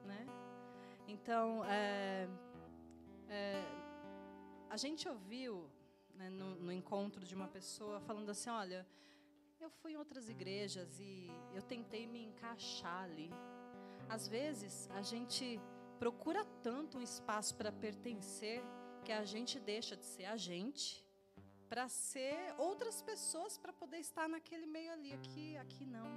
[0.04, 0.26] Né?
[1.08, 2.28] Então, é,
[3.30, 3.62] é,
[4.68, 5.70] a gente ouviu
[6.14, 8.86] né, no, no encontro de uma pessoa falando assim: olha,
[9.60, 13.30] eu fui em outras igrejas e eu tentei me encaixar ali.
[14.08, 15.60] Às vezes, a gente
[15.98, 18.62] procura tanto um espaço para pertencer
[19.04, 21.04] que a gente deixa de ser a gente
[21.68, 25.12] para ser outras pessoas para poder estar naquele meio ali.
[25.12, 26.10] Aqui, aqui não.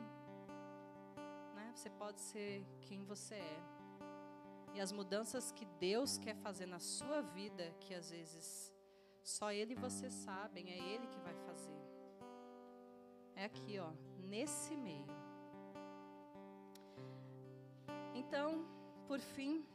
[1.53, 1.72] Né?
[1.76, 3.73] Você pode ser quem você é.
[4.74, 8.74] E as mudanças que Deus quer fazer na sua vida, que às vezes
[9.24, 11.82] só Ele e você sabem, é Ele que vai fazer.
[13.36, 15.08] É aqui, ó, nesse meio.
[18.16, 18.66] Então,
[19.08, 19.66] por fim,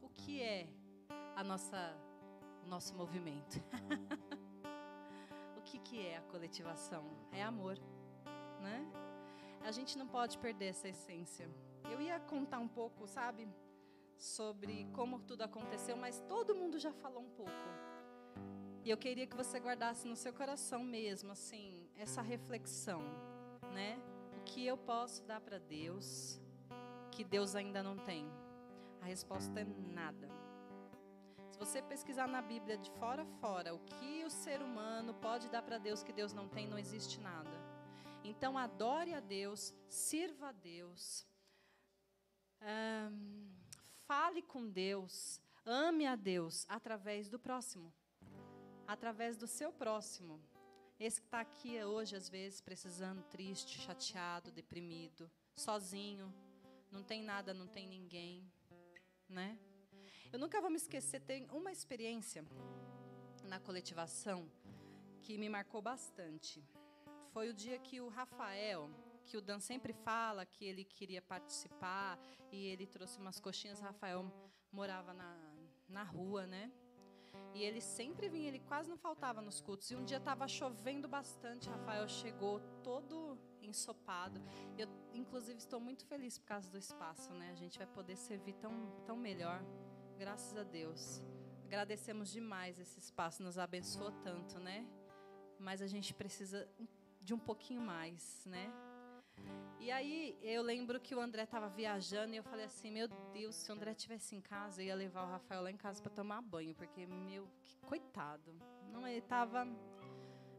[0.00, 0.68] o que é
[1.36, 1.96] a nossa,
[2.64, 3.62] o nosso movimento?
[5.72, 7.04] que, que é a coletivação?
[7.32, 7.78] É amor,
[8.60, 8.86] né?
[9.64, 11.48] A gente não pode perder essa essência.
[11.90, 13.48] Eu ia contar um pouco, sabe,
[14.24, 17.52] sobre como tudo aconteceu, mas todo mundo já falou um pouco.
[18.84, 23.02] E eu queria que você guardasse no seu coração mesmo, assim, essa reflexão,
[23.72, 23.98] né?
[24.38, 26.40] O que eu posso dar para Deus
[27.10, 28.26] que Deus ainda não tem?
[29.00, 30.28] A resposta é nada
[31.64, 35.62] você pesquisar na Bíblia de fora a fora o que o ser humano pode dar
[35.62, 37.50] para Deus que Deus não tem, não existe nada.
[38.24, 41.24] Então adore a Deus, sirva a Deus,
[44.12, 47.90] fale com Deus, ame a Deus através do próximo,
[48.86, 50.38] através do seu próximo.
[51.00, 56.30] Esse que está aqui hoje, às vezes, precisando, triste, chateado, deprimido, sozinho,
[56.90, 58.46] não tem nada, não tem ninguém,
[59.26, 59.58] né?
[60.30, 62.44] Eu nunca vou me esquecer, tem uma experiência
[63.44, 64.46] na coletivação
[65.22, 66.62] que me marcou bastante.
[67.32, 68.90] Foi o dia que o Rafael,
[69.22, 72.18] que o Dan sempre fala que ele queria participar
[72.50, 73.80] e ele trouxe umas coxinhas.
[73.80, 74.24] Rafael
[74.70, 75.36] morava na,
[75.88, 76.72] na rua, né?
[77.54, 79.90] E ele sempre vinha, ele quase não faltava nos cultos.
[79.90, 84.40] E um dia estava chovendo bastante, Rafael chegou todo ensopado.
[84.76, 87.50] Eu, inclusive, estou muito feliz por causa do espaço, né?
[87.50, 88.72] A gente vai poder servir tão,
[89.04, 89.62] tão melhor.
[90.18, 91.22] Graças a Deus.
[91.66, 94.86] Agradecemos demais esse espaço, nos abençoou tanto, né?
[95.58, 96.68] Mas a gente precisa
[97.20, 98.70] de um pouquinho mais, né?
[99.82, 103.56] E aí eu lembro que o André estava viajando e eu falei assim, meu Deus,
[103.56, 106.12] se o André estivesse em casa, eu ia levar o Rafael lá em casa para
[106.12, 108.54] tomar banho, porque meu, que coitado.
[108.92, 109.66] Não, ele estava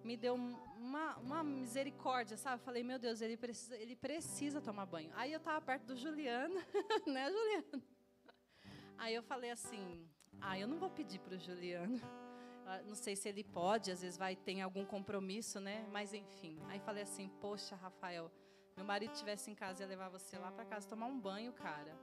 [0.04, 2.62] me deu uma, uma misericórdia, sabe?
[2.64, 5.10] Falei, meu Deus, ele precisa, ele precisa tomar banho.
[5.16, 6.56] Aí eu estava perto do Juliano,
[7.08, 7.82] né, Juliano?
[8.98, 10.06] Aí eu falei assim:
[10.42, 11.98] ah, eu não vou pedir para o Juliano.
[12.66, 15.88] Ah, não sei se ele pode, às vezes vai ter algum compromisso, né?
[15.92, 16.60] Mas enfim.
[16.68, 18.30] Aí falei assim: poxa, Rafael,
[18.76, 21.54] meu marido estivesse em casa e ia levar você lá para casa tomar um banho,
[21.54, 21.98] cara.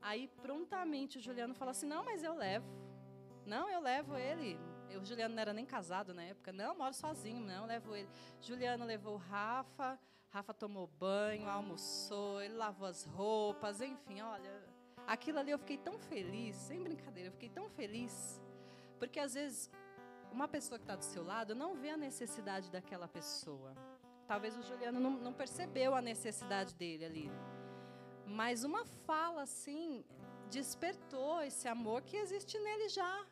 [0.00, 2.66] Aí prontamente o Juliano falou assim: não, mas eu levo.
[3.46, 4.58] Não, eu levo ele.
[4.88, 6.52] Eu, o Juliano não era nem casado na época.
[6.52, 8.08] Não, moro sozinho, não, levo ele.
[8.40, 14.62] Juliano levou o Rafa, Rafa tomou banho, almoçou, ele lavou as roupas, enfim, olha.
[15.06, 18.40] Aquilo ali eu fiquei tão feliz, sem brincadeira, eu fiquei tão feliz.
[18.98, 19.70] Porque às vezes
[20.32, 23.74] uma pessoa que está do seu lado não vê a necessidade daquela pessoa.
[24.26, 27.30] Talvez o Juliano não, não percebeu a necessidade dele ali.
[28.26, 30.04] Mas uma fala assim
[30.50, 33.26] despertou esse amor que existe nele já.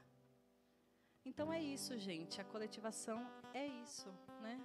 [1.24, 2.40] Então é isso, gente.
[2.40, 4.09] A coletivação é isso,
[4.40, 4.60] né?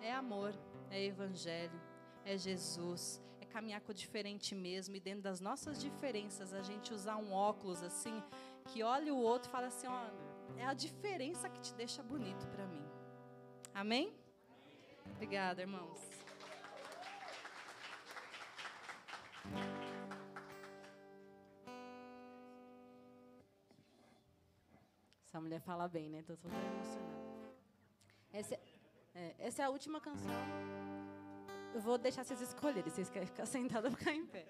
[0.00, 0.54] É amor,
[0.90, 1.80] é evangelho,
[2.24, 6.94] é Jesus, é caminhar com o diferente mesmo e dentro das nossas diferenças a gente
[6.94, 8.22] usar um óculos assim
[8.66, 10.06] que olha o outro e fala assim, ó,
[10.56, 12.84] é a diferença que te deixa bonito para mim.
[13.74, 14.12] Amém?
[15.06, 16.00] Obrigada, irmãos.
[25.26, 26.22] Essa mulher fala bem, né?
[26.22, 27.22] Tô toda emocionada.
[28.32, 28.54] Essa,
[29.14, 30.30] é, essa é a última canção.
[31.74, 32.82] Eu vou deixar vocês escolherem.
[32.82, 34.46] Vocês querem ficar sentada ou ficar em pé.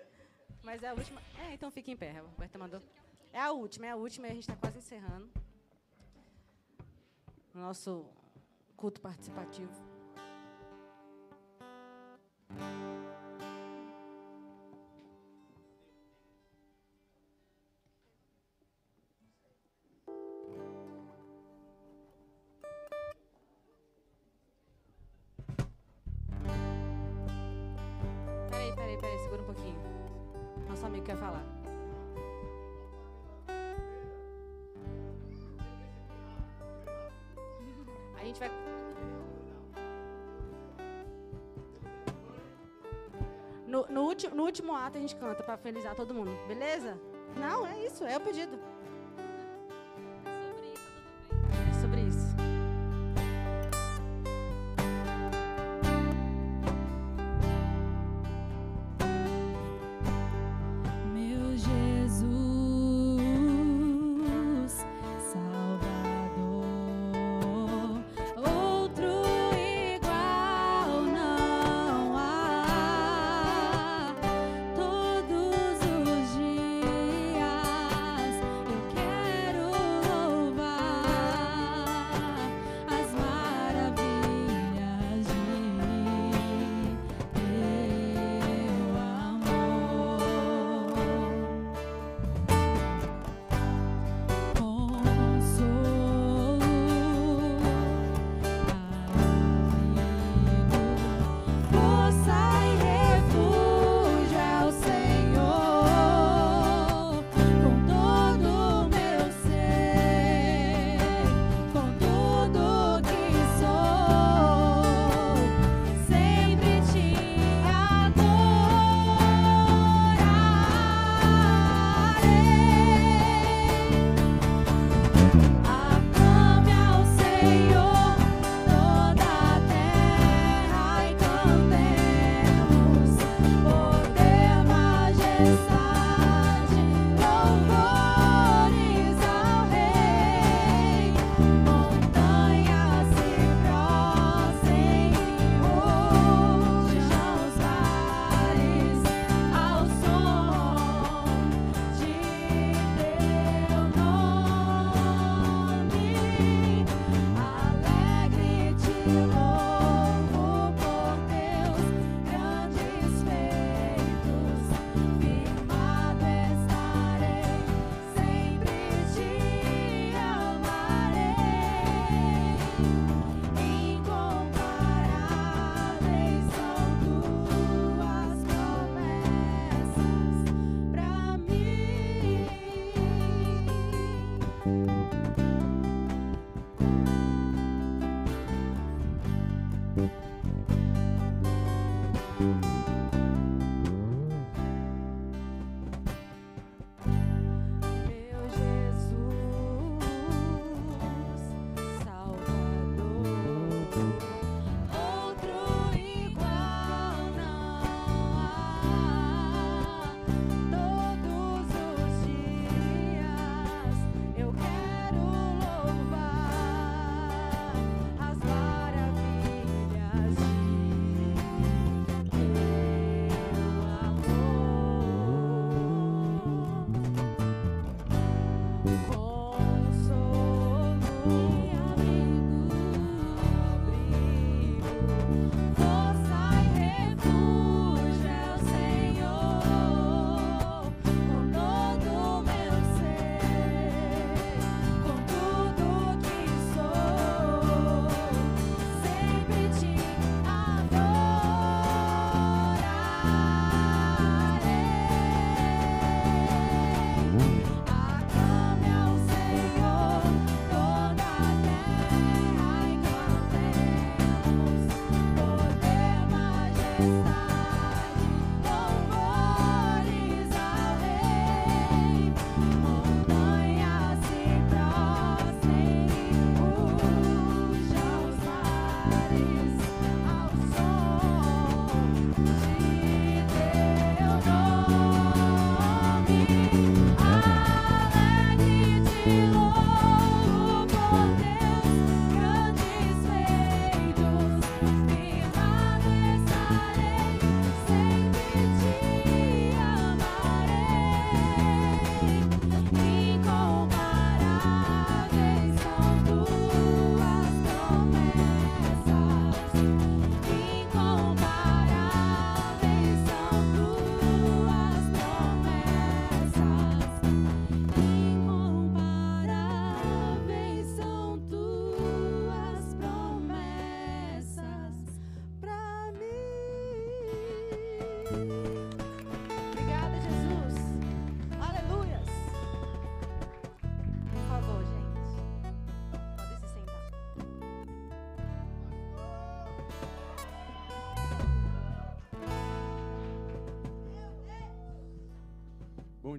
[0.63, 1.21] Mas é a última.
[1.39, 2.19] É, então fique em pé.
[2.19, 2.83] A Roberta mandou.
[3.33, 5.31] É a última, é a última e a gente está quase encerrando.
[7.55, 8.05] Nosso
[8.77, 9.92] culto participativo.
[12.59, 12.92] Thank you.
[44.43, 46.99] No, último ato a gente canta para felizar todo mundo, beleza?
[47.37, 48.59] Não, é isso, é o pedido.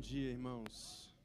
[0.03, 1.15] Dia, irmãos.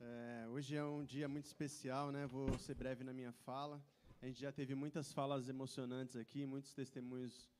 [0.00, 2.26] É, hoje é um dia muito especial, né?
[2.26, 3.84] Vou ser breve na minha fala.
[4.22, 7.50] A gente já teve muitas falas emocionantes aqui, muitos testemunhos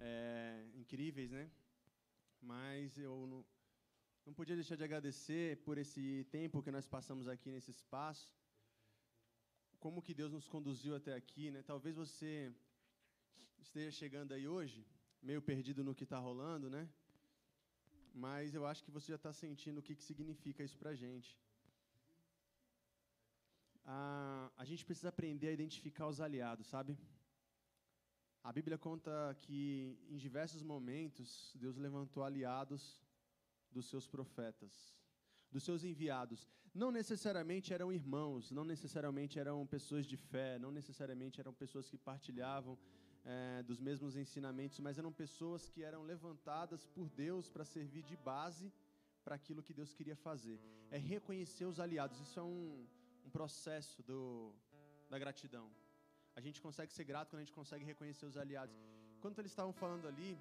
[0.00, 1.48] é, incríveis, né?
[2.40, 3.44] Mas eu não,
[4.26, 8.34] não podia deixar de agradecer por esse tempo que nós passamos aqui nesse espaço.
[9.78, 11.62] Como que Deus nos conduziu até aqui, né?
[11.62, 12.52] Talvez você
[13.60, 14.84] esteja chegando aí hoje,
[15.22, 16.88] meio perdido no que está rolando, né?
[18.14, 20.94] Mas eu acho que você já está sentindo o que, que significa isso para a
[20.94, 21.38] gente.
[23.84, 26.96] A gente precisa aprender a identificar os aliados, sabe?
[28.44, 33.00] A Bíblia conta que em diversos momentos Deus levantou aliados
[33.70, 34.94] dos seus profetas,
[35.50, 36.48] dos seus enviados.
[36.74, 41.98] Não necessariamente eram irmãos, não necessariamente eram pessoas de fé, não necessariamente eram pessoas que
[41.98, 42.78] partilhavam
[43.24, 48.16] eh, dos mesmos ensinamentos, mas eram pessoas que eram levantadas por Deus para servir de
[48.16, 48.72] base
[49.24, 50.58] para aquilo que Deus queria fazer.
[50.90, 52.18] É reconhecer os aliados.
[52.20, 52.86] Isso é um,
[53.26, 54.52] um processo do,
[55.08, 55.70] da gratidão.
[56.34, 58.76] A gente consegue ser grato quando a gente consegue reconhecer os aliados.
[59.20, 60.32] Quando eles estavam falando ali,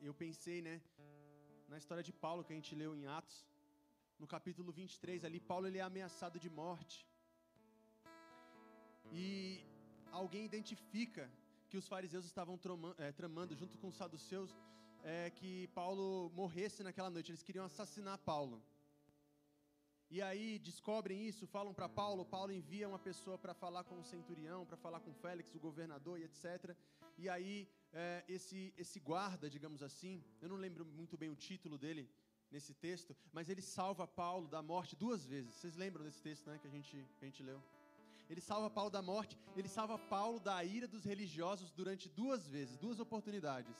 [0.00, 0.80] eu pensei, né,
[1.68, 3.38] na história de Paulo que a gente leu em Atos,
[4.18, 7.06] no capítulo 23, ali Paulo ele é ameaçado de morte.
[9.12, 9.64] E
[10.12, 11.30] alguém identifica
[11.68, 12.58] que os fariseus estavam
[12.98, 14.54] eh, tramando, junto com os saduceus,
[15.02, 17.30] eh, que Paulo morresse naquela noite.
[17.30, 18.62] Eles queriam assassinar Paulo.
[20.08, 22.24] E aí descobrem isso, falam para Paulo.
[22.24, 26.18] Paulo envia uma pessoa para falar com o centurião, para falar com Félix, o governador
[26.18, 26.76] e etc.
[27.18, 31.76] E aí eh, esse esse guarda, digamos assim, eu não lembro muito bem o título
[31.76, 32.08] dele
[32.50, 35.54] nesse texto, mas ele salva Paulo da morte duas vezes.
[35.54, 37.60] Vocês lembram desse texto, né, que a gente que a gente leu?
[38.28, 42.76] Ele salva Paulo da morte, ele salva Paulo da ira dos religiosos durante duas vezes,
[42.76, 43.76] duas oportunidades.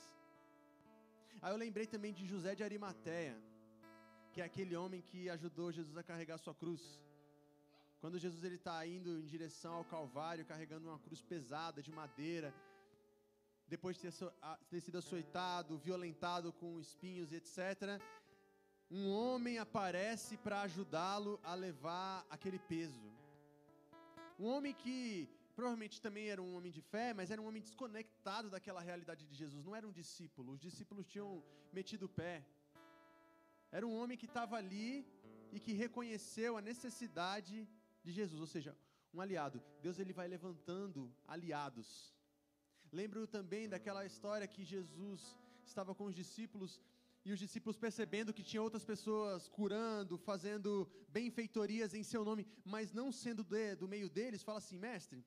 [1.42, 3.36] Aí eu lembrei também de José de Arimateia,
[4.32, 6.82] que é aquele homem que ajudou Jesus a carregar sua cruz.
[8.00, 12.54] Quando Jesus ele está indo em direção ao Calvário, carregando uma cruz pesada de madeira,
[13.68, 14.02] depois de
[14.70, 18.00] ter, sido açoitado, violentado com espinhos e etc.,
[18.88, 23.15] um homem aparece para ajudá-lo a levar aquele peso.
[24.38, 28.48] Um homem que provavelmente também era um homem de fé, mas era um homem desconectado
[28.54, 29.64] daquela realidade de Jesus.
[29.64, 30.52] Não era um discípulo.
[30.52, 31.42] Os discípulos tinham
[31.72, 32.44] metido o pé.
[33.72, 35.06] Era um homem que estava ali
[35.54, 37.66] e que reconheceu a necessidade
[38.04, 38.76] de Jesus, ou seja,
[39.14, 39.62] um aliado.
[39.80, 41.88] Deus ele vai levantando aliados.
[42.92, 45.22] Lembro também daquela história que Jesus
[45.64, 46.80] estava com os discípulos
[47.26, 50.70] e os discípulos percebendo que tinha outras pessoas curando, fazendo
[51.16, 55.20] benfeitorias em seu nome, mas não sendo de- do meio deles, fala assim: mestre,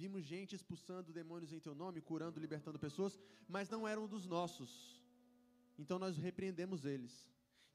[0.00, 4.70] vimos gente expulsando demônios em teu nome, curando, libertando pessoas, mas não eram dos nossos.
[5.82, 7.12] Então nós repreendemos eles.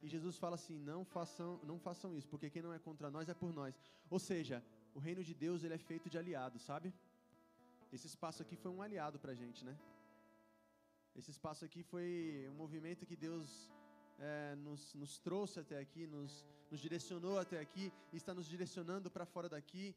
[0.02, 3.30] E Jesus fala assim: não façam, não façam isso, porque quem não é contra nós
[3.30, 3.80] é por nós.
[4.10, 4.64] Ou seja,
[4.96, 6.92] o reino de Deus ele é feito de aliados, sabe?
[7.94, 9.78] Esse espaço aqui foi um aliado para a gente, né?
[11.20, 13.72] Esse espaço aqui foi um movimento que Deus
[14.20, 19.10] eh, nos, nos trouxe até aqui, nos, nos direcionou até aqui, e está nos direcionando
[19.10, 19.96] para fora daqui.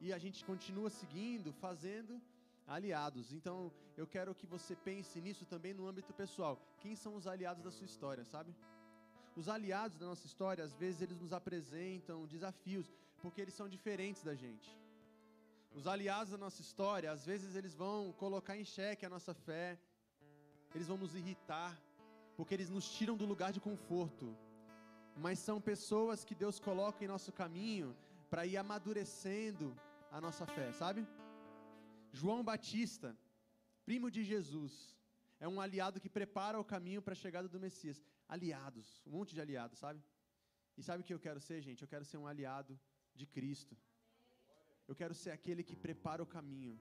[0.00, 2.20] E a gente continua seguindo, fazendo
[2.66, 3.32] aliados.
[3.32, 6.60] Então, eu quero que você pense nisso também no âmbito pessoal.
[6.80, 8.52] Quem são os aliados da sua história, sabe?
[9.36, 12.92] Os aliados da nossa história, às vezes, eles nos apresentam desafios,
[13.22, 14.68] porque eles são diferentes da gente.
[15.72, 19.78] Os aliados da nossa história, às vezes, eles vão colocar em xeque a nossa fé,
[20.74, 21.72] eles vão nos irritar,
[22.36, 24.36] porque eles nos tiram do lugar de conforto.
[25.24, 27.96] Mas são pessoas que Deus coloca em nosso caminho
[28.28, 29.76] para ir amadurecendo
[30.10, 31.06] a nossa fé, sabe?
[32.12, 33.16] João Batista,
[33.84, 34.72] primo de Jesus,
[35.38, 38.02] é um aliado que prepara o caminho para a chegada do Messias.
[38.28, 40.02] Aliados, um monte de aliados, sabe?
[40.76, 41.82] E sabe o que eu quero ser, gente?
[41.82, 42.78] Eu quero ser um aliado
[43.14, 43.76] de Cristo.
[44.88, 46.78] Eu quero ser aquele que prepara o caminho,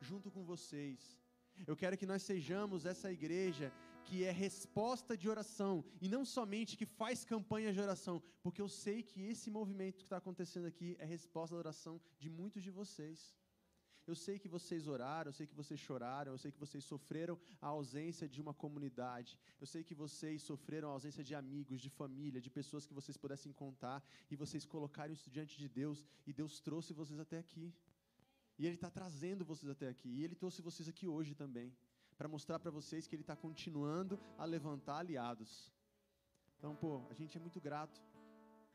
[0.00, 1.21] junto com vocês.
[1.66, 3.72] Eu quero que nós sejamos essa igreja
[4.04, 8.68] que é resposta de oração e não somente que faz campanha de oração, porque eu
[8.68, 12.70] sei que esse movimento que está acontecendo aqui é resposta da oração de muitos de
[12.70, 13.34] vocês.
[14.04, 17.38] Eu sei que vocês oraram, eu sei que vocês choraram, eu sei que vocês sofreram
[17.60, 21.88] a ausência de uma comunidade, eu sei que vocês sofreram a ausência de amigos, de
[21.88, 26.32] família, de pessoas que vocês pudessem contar, e vocês colocaram isso diante de Deus, e
[26.32, 27.72] Deus trouxe vocês até aqui.
[28.58, 31.74] E Ele está trazendo vocês até aqui, e Ele trouxe vocês aqui hoje também,
[32.16, 35.72] para mostrar para vocês que Ele está continuando a levantar aliados.
[36.58, 38.00] Então, pô, a gente é muito grato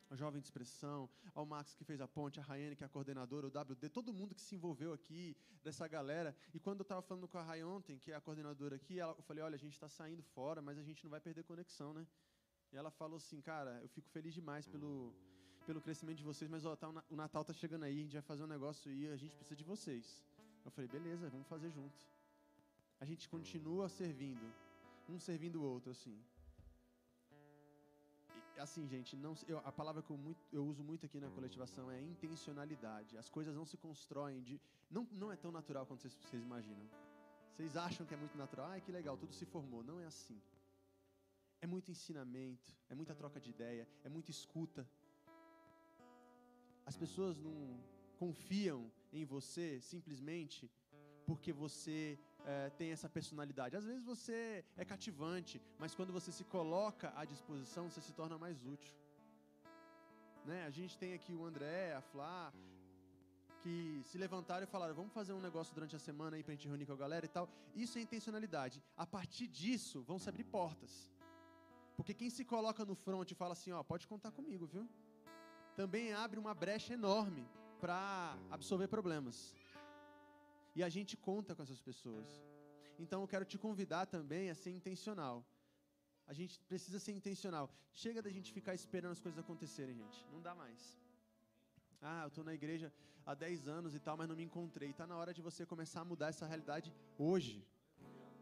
[0.10, 2.90] ao Jovem de Expressão, ao Max que fez a ponte, a Rayane que é a
[2.90, 6.36] coordenadora, o WD, todo mundo que se envolveu aqui, dessa galera.
[6.54, 9.14] E quando eu estava falando com a Ray ontem, que é a coordenadora aqui, ela,
[9.18, 11.94] eu falei, olha, a gente está saindo fora, mas a gente não vai perder conexão,
[11.94, 12.08] né?
[12.72, 15.14] E ela falou assim, cara, eu fico feliz demais pelo,
[15.68, 18.04] pelo crescimento de vocês, mas ó, tá, o Na- o Natal tá chegando aí, a
[18.04, 20.06] gente vai fazer um negócio e a gente precisa de vocês.
[20.66, 21.98] Eu falei, beleza, vamos fazer junto.
[23.04, 24.46] A gente continua servindo,
[25.10, 26.18] um servindo o outro, assim.
[28.56, 31.30] E, assim, gente, não, eu- a palavra que eu, muito- eu uso muito aqui na
[31.38, 33.18] coletivação é intencionalidade.
[33.18, 34.60] As coisas não se constroem de.
[34.90, 36.88] Não, não é tão natural quanto vocês, vocês imaginam.
[37.54, 38.72] Vocês acham que é muito natural?
[38.72, 39.84] Ah, que legal, tudo se formou.
[39.84, 40.40] Não é assim.
[41.60, 44.88] É muito ensinamento, é muita troca de ideia, é muita escuta.
[46.90, 47.58] As pessoas não
[48.24, 48.80] confiam
[49.12, 50.62] em você simplesmente
[51.28, 53.76] porque você eh, tem essa personalidade.
[53.76, 58.38] Às vezes você é cativante, mas quando você se coloca à disposição, você se torna
[58.46, 58.96] mais útil.
[60.46, 60.60] Né?
[60.66, 62.54] A gente tem aqui o André, a Flá,
[63.62, 66.70] que se levantaram e falaram: vamos fazer um negócio durante a semana aí pra gente
[66.70, 67.50] reunir com a galera e tal.
[67.76, 68.82] Isso é intencionalidade.
[68.96, 70.94] A partir disso, vão se abrir portas.
[71.98, 74.88] Porque quem se coloca no front e fala assim: ó, pode contar comigo, viu?
[75.80, 77.44] Também abre uma brecha enorme
[77.82, 78.00] para
[78.56, 79.36] absorver problemas.
[80.76, 82.28] E a gente conta com essas pessoas.
[83.04, 85.38] Então eu quero te convidar também a ser intencional.
[86.32, 87.66] A gente precisa ser intencional.
[88.04, 90.20] Chega da gente ficar esperando as coisas acontecerem, gente.
[90.34, 90.82] Não dá mais.
[92.02, 92.92] Ah, eu estou na igreja
[93.24, 94.90] há 10 anos e tal, mas não me encontrei.
[94.90, 97.56] Está na hora de você começar a mudar essa realidade hoje.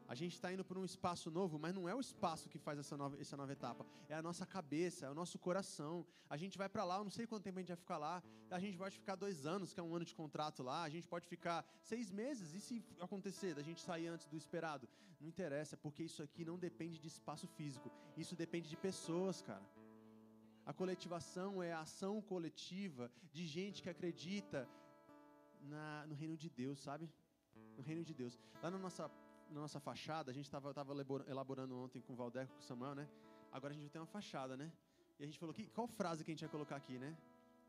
[0.07, 2.77] A gente está indo por um espaço novo, mas não é o espaço que faz
[2.77, 3.83] essa nova, essa nova etapa.
[4.07, 6.05] É a nossa cabeça, é o nosso coração.
[6.29, 8.21] A gente vai para lá, eu não sei quanto tempo a gente vai ficar lá.
[8.51, 10.83] A gente pode ficar dois anos, que é um ano de contrato lá.
[10.83, 12.53] A gente pode ficar seis meses.
[12.53, 14.87] E se acontecer, da gente sair antes do esperado?
[15.19, 17.89] Não interessa, porque isso aqui não depende de espaço físico.
[18.15, 19.65] Isso depende de pessoas, cara.
[20.67, 24.67] A coletivação é a ação coletiva de gente que acredita
[25.61, 27.09] na- no reino de Deus, sabe?
[27.75, 28.37] No reino de Deus.
[28.61, 29.09] Lá na nossa,
[29.55, 32.63] na nossa fachada, a gente estava tava elabora- elaborando ontem com o Valdeco, com o
[32.63, 33.07] Samuel, né?
[33.51, 34.69] Agora a gente ter uma fachada, né?
[35.17, 37.15] E a gente falou, que, qual frase que a gente vai colocar aqui, né?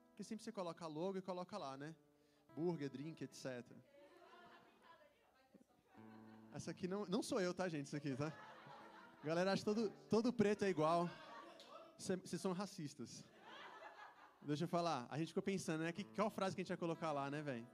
[0.09, 1.95] Porque sempre você coloca logo e coloca lá, né?
[2.57, 3.65] Burger, drink, etc.
[6.53, 7.87] Essa aqui não, não sou eu, tá, gente?
[7.87, 8.33] Isso aqui, tá?
[9.23, 11.09] Galera acha todo, todo preto é igual.
[11.99, 13.25] Cê- Vocês são racistas.
[14.43, 15.07] Deixa eu falar.
[15.11, 15.93] A gente ficou pensando, né?
[15.93, 17.67] Que, qual frase que a gente ia colocar lá, né, velho?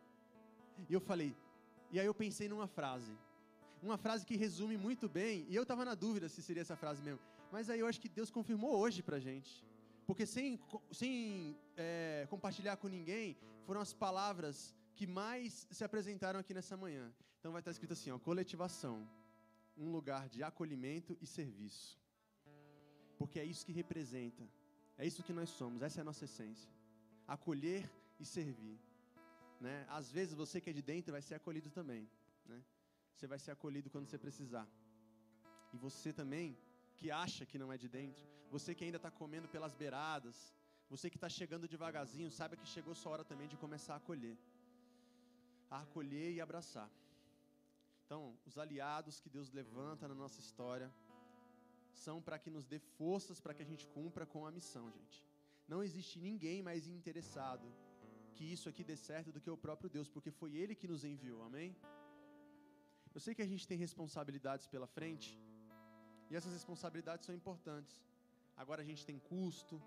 [0.88, 1.34] E eu falei.
[1.90, 3.16] E aí eu pensei numa frase.
[3.82, 5.44] Uma frase que resume muito bem.
[5.48, 7.20] E eu tava na dúvida se seria essa frase mesmo.
[7.50, 9.64] Mas aí eu acho que Deus confirmou hoje pra gente.
[10.06, 10.60] Porque sem,
[10.90, 13.36] sem é, compartilhar com ninguém,
[13.66, 17.12] foram as palavras que mais se apresentaram aqui nessa manhã.
[17.38, 19.08] Então vai estar escrito assim, ó, coletivação,
[19.76, 22.00] um lugar de acolhimento e serviço.
[23.18, 24.48] Porque é isso que representa,
[24.96, 26.70] é isso que nós somos, essa é a nossa essência.
[27.26, 28.78] Acolher e servir.
[29.60, 29.86] Né?
[29.88, 32.08] Às vezes você que é de dentro vai ser acolhido também.
[32.46, 32.62] Né?
[33.14, 34.66] Você vai ser acolhido quando você precisar.
[35.72, 36.56] E você também,
[36.96, 40.36] que acha que não é de dentro, você que ainda está comendo pelas beiradas,
[40.92, 44.36] você que está chegando devagarzinho, saiba que chegou sua hora também de começar a acolher.
[45.70, 46.90] A acolher e abraçar.
[48.04, 50.92] Então, os aliados que Deus levanta na nossa história
[52.04, 55.18] são para que nos dê forças para que a gente cumpra com a missão, gente.
[55.66, 57.66] Não existe ninguém mais interessado
[58.34, 61.04] que isso aqui dê certo do que o próprio Deus, porque foi Ele que nos
[61.04, 61.74] enviou, amém?
[63.14, 65.38] Eu sei que a gente tem responsabilidades pela frente,
[66.30, 67.94] e essas responsabilidades são importantes.
[68.56, 69.80] Agora a gente tem custo,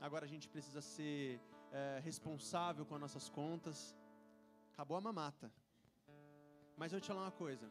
[0.00, 1.40] agora a gente precisa ser
[1.72, 3.96] eh, responsável com as nossas contas.
[4.72, 5.50] Acabou a mamata.
[6.76, 7.66] Mas eu te falar uma coisa,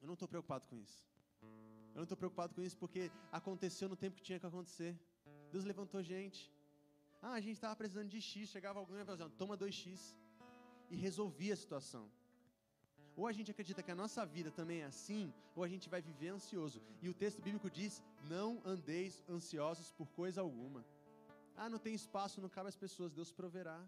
[0.00, 1.00] eu não estou preocupado com isso.
[1.94, 4.98] Eu não estou preocupado com isso porque aconteceu no tempo que tinha que acontecer.
[5.52, 6.50] Deus levantou gente.
[7.22, 10.14] Ah, a gente estava precisando de X, chegava alguém e falava assim, toma 2X.
[10.90, 12.10] e resolvia a situação.
[13.16, 16.02] Ou a gente acredita que a nossa vida também é assim, ou a gente vai
[16.02, 16.82] viver ansioso.
[17.00, 20.84] E o texto bíblico diz: Não andeis ansiosos por coisa alguma.
[21.56, 23.80] Ah, não tem espaço, não cabe às pessoas, Deus proverá.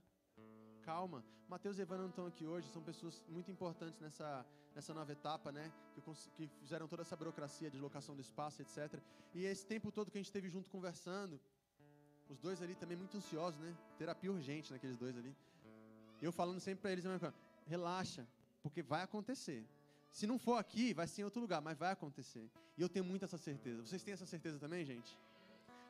[0.82, 1.24] Calma.
[1.48, 5.51] Mateus e Evana não estão aqui hoje, são pessoas muito importantes nessa, nessa nova etapa,
[5.51, 5.73] né?
[5.94, 6.01] Que,
[6.36, 9.01] que fizeram toda essa burocracia de locação do espaço, etc.
[9.35, 11.40] E esse tempo todo que a gente esteve junto conversando,
[12.28, 13.77] os dois ali também muito ansiosos, né?
[13.98, 15.35] Terapia urgente naqueles dois ali.
[16.20, 17.05] Eu falando sempre para eles
[17.66, 18.27] relaxa,
[18.66, 19.64] porque vai acontecer.
[20.10, 22.51] Se não for aqui, vai ser em outro lugar, mas vai acontecer.
[22.76, 23.84] E eu tenho muito essa certeza.
[23.84, 25.16] Vocês têm essa certeza também, gente?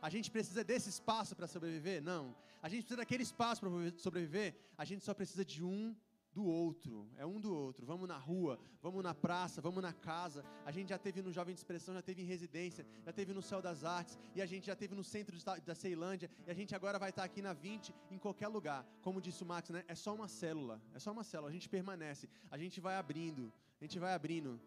[0.00, 2.02] A gente precisa desse espaço para sobreviver?
[2.02, 2.34] Não.
[2.62, 4.54] A gente precisa daquele espaço para sobreviver?
[4.76, 5.94] A gente só precisa de um
[6.36, 6.94] do outro.
[7.16, 7.86] É um do outro.
[7.92, 10.44] Vamos na rua, vamos na praça, vamos na casa.
[10.66, 13.40] A gente já teve no Jovem de Expressão, já teve em residência, já teve no
[13.50, 15.34] Céu das Artes, e a gente já teve no centro
[15.68, 18.80] da Ceilândia, e a gente agora vai estar aqui na 20, em qualquer lugar.
[19.00, 19.82] Como disse o Max, né?
[19.88, 20.76] É só uma célula.
[20.94, 21.48] É só uma célula.
[21.48, 22.28] A gente permanece.
[22.50, 23.50] A gente vai abrindo.
[23.80, 24.60] A gente vai abrindo.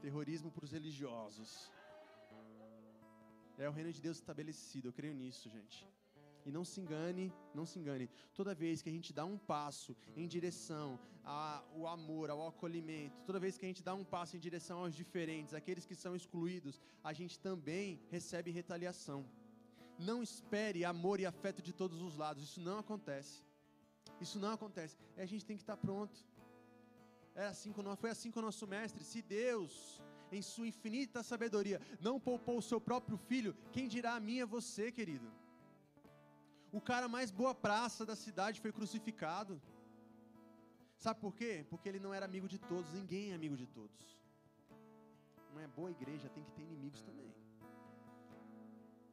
[0.00, 1.70] Terrorismo para os religiosos.
[3.58, 5.78] É o reino de Deus estabelecido, eu creio nisso, gente.
[6.46, 8.08] E não se engane, não se engane.
[8.32, 13.40] Toda vez que a gente dá um passo em direção ao amor, ao acolhimento, toda
[13.40, 16.80] vez que a gente dá um passo em direção aos diferentes, aqueles que são excluídos,
[17.02, 19.26] a gente também recebe retaliação.
[19.98, 23.42] Não espere amor e afeto de todos os lados, isso não acontece.
[24.20, 24.96] Isso não acontece.
[25.16, 26.24] É, a gente tem que estar pronto.
[27.34, 29.02] É assim com foi assim com o nosso mestre.
[29.02, 30.00] Se Deus,
[30.30, 34.46] em sua infinita sabedoria, não poupou o seu próprio filho, quem dirá a mim é
[34.46, 35.28] você, querido?
[36.78, 39.54] O cara mais boa praça da cidade foi crucificado.
[41.04, 41.52] Sabe por quê?
[41.70, 44.00] Porque ele não era amigo de todos, ninguém é amigo de todos.
[45.52, 47.30] Uma boa igreja tem que ter inimigos também.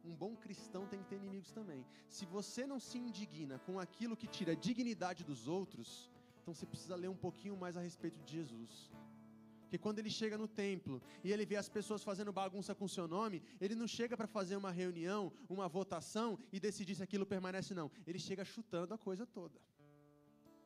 [0.09, 1.81] Um bom cristão tem que ter inimigos também.
[2.15, 5.89] Se você não se indigna com aquilo que tira a dignidade dos outros,
[6.41, 8.91] então você precisa ler um pouquinho mais a respeito de Jesus.
[9.73, 13.07] Porque quando ele chega no templo e ele vê as pessoas fazendo bagunça com seu
[13.07, 17.73] nome, ele não chega para fazer uma reunião, uma votação e decidir se aquilo permanece
[17.73, 17.89] não.
[18.05, 19.59] Ele chega chutando a coisa toda.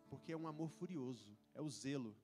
[0.10, 2.18] Porque é um amor furioso, é o zelo.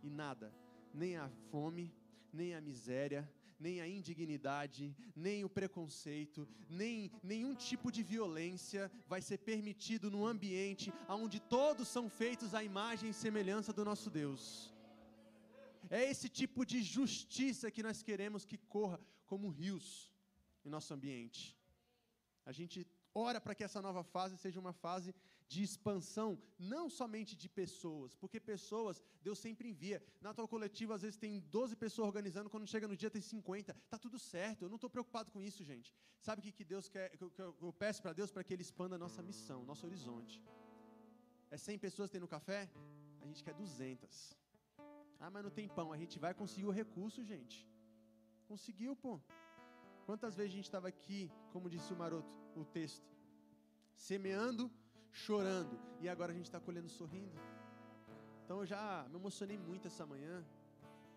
[0.00, 0.54] E nada,
[0.94, 1.92] nem a fome,
[2.32, 3.28] nem a miséria,
[3.58, 10.24] nem a indignidade, nem o preconceito, nem nenhum tipo de violência vai ser permitido num
[10.24, 14.75] ambiente onde todos são feitos à imagem e semelhança do nosso Deus.
[15.90, 20.12] É esse tipo de justiça que nós queremos que corra como rios
[20.64, 21.56] em nosso ambiente.
[22.44, 25.14] A gente ora para que essa nova fase seja uma fase
[25.48, 30.02] de expansão, não somente de pessoas, porque pessoas Deus sempre envia.
[30.20, 33.74] Na tua coletiva, às vezes tem 12 pessoas organizando, quando chega no dia tem 50.
[33.88, 35.94] Tá tudo certo, eu não estou preocupado com isso, gente.
[36.20, 37.16] Sabe o que, que Deus quer?
[37.16, 39.86] Que eu, que eu- peço para Deus para que Ele expanda a nossa missão, nosso
[39.86, 40.42] horizonte.
[41.48, 42.68] É 100 pessoas tem no café?
[43.20, 44.36] A gente quer 200.
[45.20, 45.92] Ah, mas não tem pão.
[45.92, 47.66] A gente vai conseguir o recurso, gente.
[48.48, 49.20] Conseguiu, pô.
[50.04, 53.04] Quantas vezes a gente estava aqui, como disse o maroto, o texto,
[53.94, 54.70] semeando,
[55.10, 57.34] chorando, e agora a gente está colhendo sorrindo.
[58.44, 60.44] Então eu já me emocionei muito essa manhã,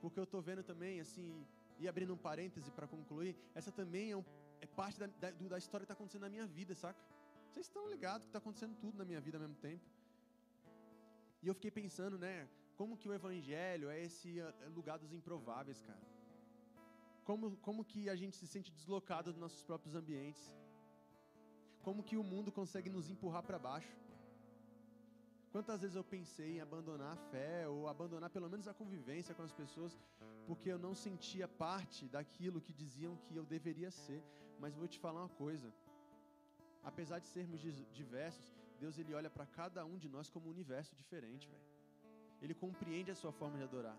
[0.02, 1.46] porque eu estou vendo também, assim,
[1.78, 4.26] e abrindo um parêntese para concluir, essa também é, um-
[4.60, 7.00] é parte da, da, da história que está acontecendo na minha vida, saca?
[7.52, 9.86] Vocês estão ligados que está acontecendo tudo na minha vida ao mesmo tempo.
[11.44, 12.48] E eu fiquei pensando, né,
[12.80, 16.06] como que o evangelho é esse ah, lugar dos improváveis, cara.
[17.26, 20.44] Como, como que a gente se sente deslocado dos nossos próprios ambientes.
[21.86, 23.94] Como que o mundo consegue nos empurrar para baixo.
[25.52, 29.44] Quantas vezes eu pensei em abandonar a fé ou abandonar pelo menos a convivência com
[29.44, 30.00] as pessoas
[30.48, 34.24] porque eu não sentia parte daquilo que diziam que eu deveria ser.
[34.58, 35.70] Mas vou te falar uma coisa.
[36.82, 37.60] Apesar de sermos
[37.92, 41.79] diversos, Deus ele olha para cada um de nós como um universo diferente, velho.
[42.42, 43.98] Ele compreende a sua forma de adorar.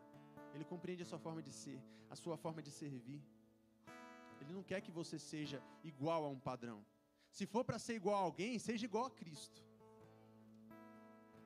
[0.54, 3.22] Ele compreende a sua forma de ser, a sua forma de servir.
[4.40, 6.84] Ele não quer que você seja igual a um padrão.
[7.30, 9.62] Se for para ser igual a alguém, seja igual a Cristo.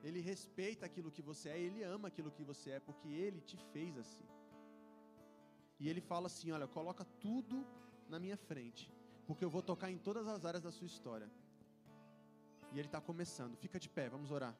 [0.03, 3.57] Ele respeita aquilo que você é, ele ama aquilo que você é, porque ele te
[3.73, 4.27] fez assim.
[5.79, 7.65] E ele fala assim: olha, coloca tudo
[8.07, 8.91] na minha frente,
[9.27, 11.29] porque eu vou tocar em todas as áreas da sua história.
[12.71, 13.55] E ele está começando.
[13.57, 14.55] Fica de pé, vamos orar.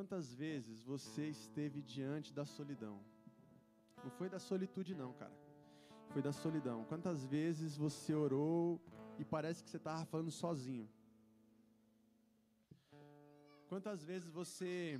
[0.00, 3.04] Quantas vezes você esteve diante da solidão?
[4.02, 5.36] Não foi da solitude, não, cara.
[6.08, 6.86] Foi da solidão.
[6.86, 8.80] Quantas vezes você orou
[9.18, 10.88] e parece que você estava falando sozinho?
[13.68, 14.98] Quantas vezes você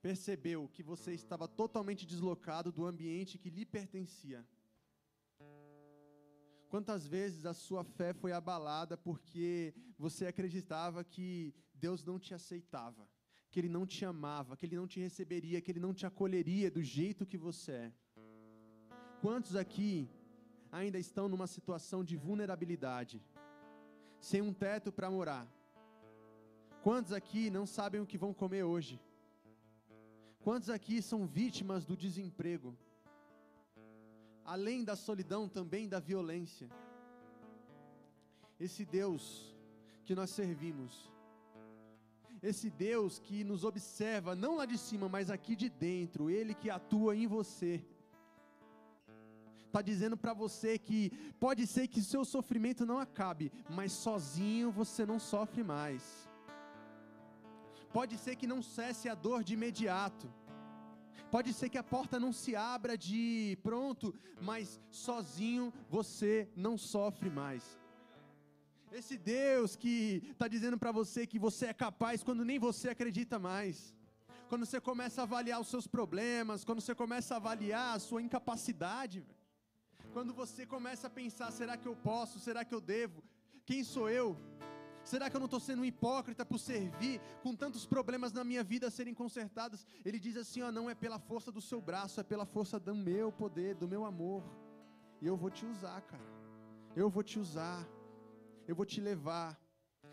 [0.00, 4.42] percebeu que você estava totalmente deslocado do ambiente que lhe pertencia?
[6.70, 13.06] Quantas vezes a sua fé foi abalada porque você acreditava que Deus não te aceitava,
[13.52, 16.68] que Ele não te amava, que Ele não te receberia, que Ele não te acolheria
[16.76, 17.92] do jeito que você é?
[19.20, 20.08] Quantos aqui
[20.80, 23.22] ainda estão numa situação de vulnerabilidade,
[24.18, 25.46] sem um teto para morar?
[26.82, 28.98] Quantos aqui não sabem o que vão comer hoje?
[30.40, 32.76] Quantos aqui são vítimas do desemprego?
[34.44, 36.68] além da solidão, também da violência.
[38.58, 39.54] Esse Deus
[40.04, 41.11] que nós servimos,
[42.42, 46.68] esse Deus que nos observa, não lá de cima, mas aqui de dentro, Ele que
[46.70, 47.84] atua em você,
[49.66, 51.10] está dizendo para você que
[51.40, 56.28] pode ser que seu sofrimento não acabe, mas sozinho você não sofre mais.
[57.92, 60.30] Pode ser que não cesse a dor de imediato
[61.32, 67.30] Pode ser que a porta não se abra de pronto, mas sozinho você não sofre
[67.30, 67.78] mais.
[68.94, 73.38] Esse Deus que está dizendo para você que você é capaz quando nem você acredita
[73.38, 73.94] mais.
[74.50, 78.20] Quando você começa a avaliar os seus problemas, quando você começa a avaliar a sua
[78.20, 79.24] incapacidade,
[80.12, 82.38] quando você começa a pensar: será que eu posso?
[82.38, 83.24] Será que eu devo?
[83.64, 84.36] Quem sou eu?
[85.02, 88.62] Será que eu não estou sendo um hipócrita por servir, com tantos problemas na minha
[88.62, 89.86] vida a serem consertados?
[90.04, 92.94] Ele diz assim: ó, não é pela força do seu braço, é pela força do
[92.94, 94.44] meu poder, do meu amor.
[95.22, 96.30] E eu vou te usar, cara.
[96.94, 97.88] Eu vou te usar.
[98.66, 99.50] Eu vou te levar.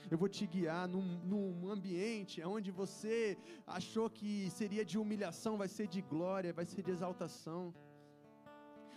[0.09, 5.67] Eu vou te guiar num, num ambiente onde você achou que seria de humilhação, vai
[5.67, 7.73] ser de glória, vai ser de exaltação.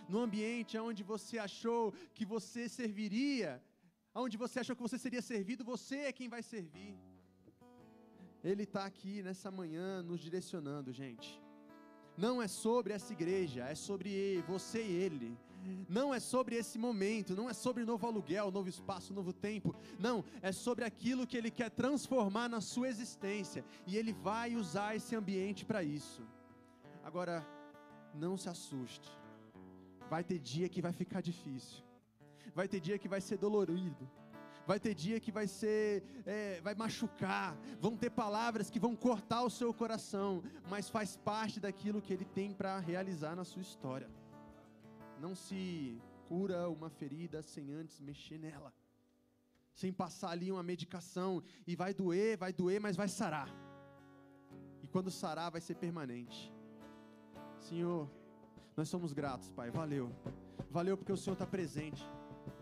[0.07, 3.61] No ambiente onde você achou que você serviria,
[4.15, 6.95] Onde você achou que você seria servido, você é quem vai servir.
[8.43, 11.41] Ele está aqui nessa manhã nos direcionando, gente.
[12.15, 15.35] Não é sobre essa igreja, é sobre você e ele.
[15.87, 19.75] Não é sobre esse momento, não é sobre novo aluguel, novo espaço, novo tempo.
[19.99, 23.63] Não, é sobre aquilo que ele quer transformar na sua existência.
[23.87, 26.21] E ele vai usar esse ambiente para isso.
[27.03, 27.45] Agora,
[28.13, 29.09] não se assuste.
[30.09, 31.83] Vai ter dia que vai ficar difícil
[32.53, 34.09] vai ter dia que vai ser dolorido,
[34.65, 39.43] vai ter dia que vai ser, é, vai machucar, vão ter palavras que vão cortar
[39.43, 44.09] o seu coração, mas faz parte daquilo que Ele tem para realizar na sua história.
[45.23, 48.73] Não se cura uma ferida sem antes mexer nela,
[49.73, 53.49] sem passar ali uma medicação e vai doer, vai doer, mas vai sarar.
[54.81, 56.53] E quando sarar, vai ser permanente.
[57.61, 58.09] Senhor,
[58.75, 59.71] nós somos gratos, Pai.
[59.71, 60.11] Valeu.
[60.69, 62.03] Valeu porque o Senhor está presente.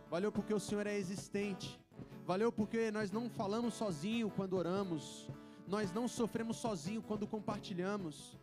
[0.07, 1.81] Valeu porque o Senhor é existente.
[2.27, 5.27] Valeu porque nós não falamos sozinho quando oramos.
[5.67, 8.37] Nós não sofremos sozinho quando compartilhamos.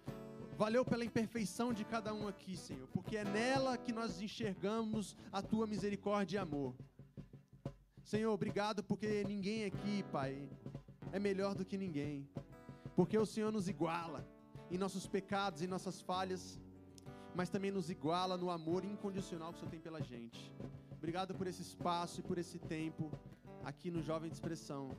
[0.58, 5.40] Valeu pela imperfeição de cada um aqui, Senhor, porque é nela que nós enxergamos a
[5.40, 6.74] tua misericórdia e amor.
[8.02, 10.50] Senhor, obrigado porque ninguém aqui, Pai,
[11.12, 12.28] é melhor do que ninguém.
[12.96, 14.28] Porque o Senhor nos iguala
[14.68, 16.58] em nossos pecados, em nossas falhas,
[17.36, 20.52] mas também nos iguala no amor incondicional que o Senhor tem pela gente.
[20.90, 23.12] Obrigado por esse espaço e por esse tempo
[23.62, 24.90] aqui no Jovem de Expressão.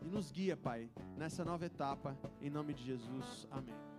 [0.00, 3.48] E nos guia, Pai, nessa nova etapa, em nome de Jesus.
[3.50, 3.91] Amém.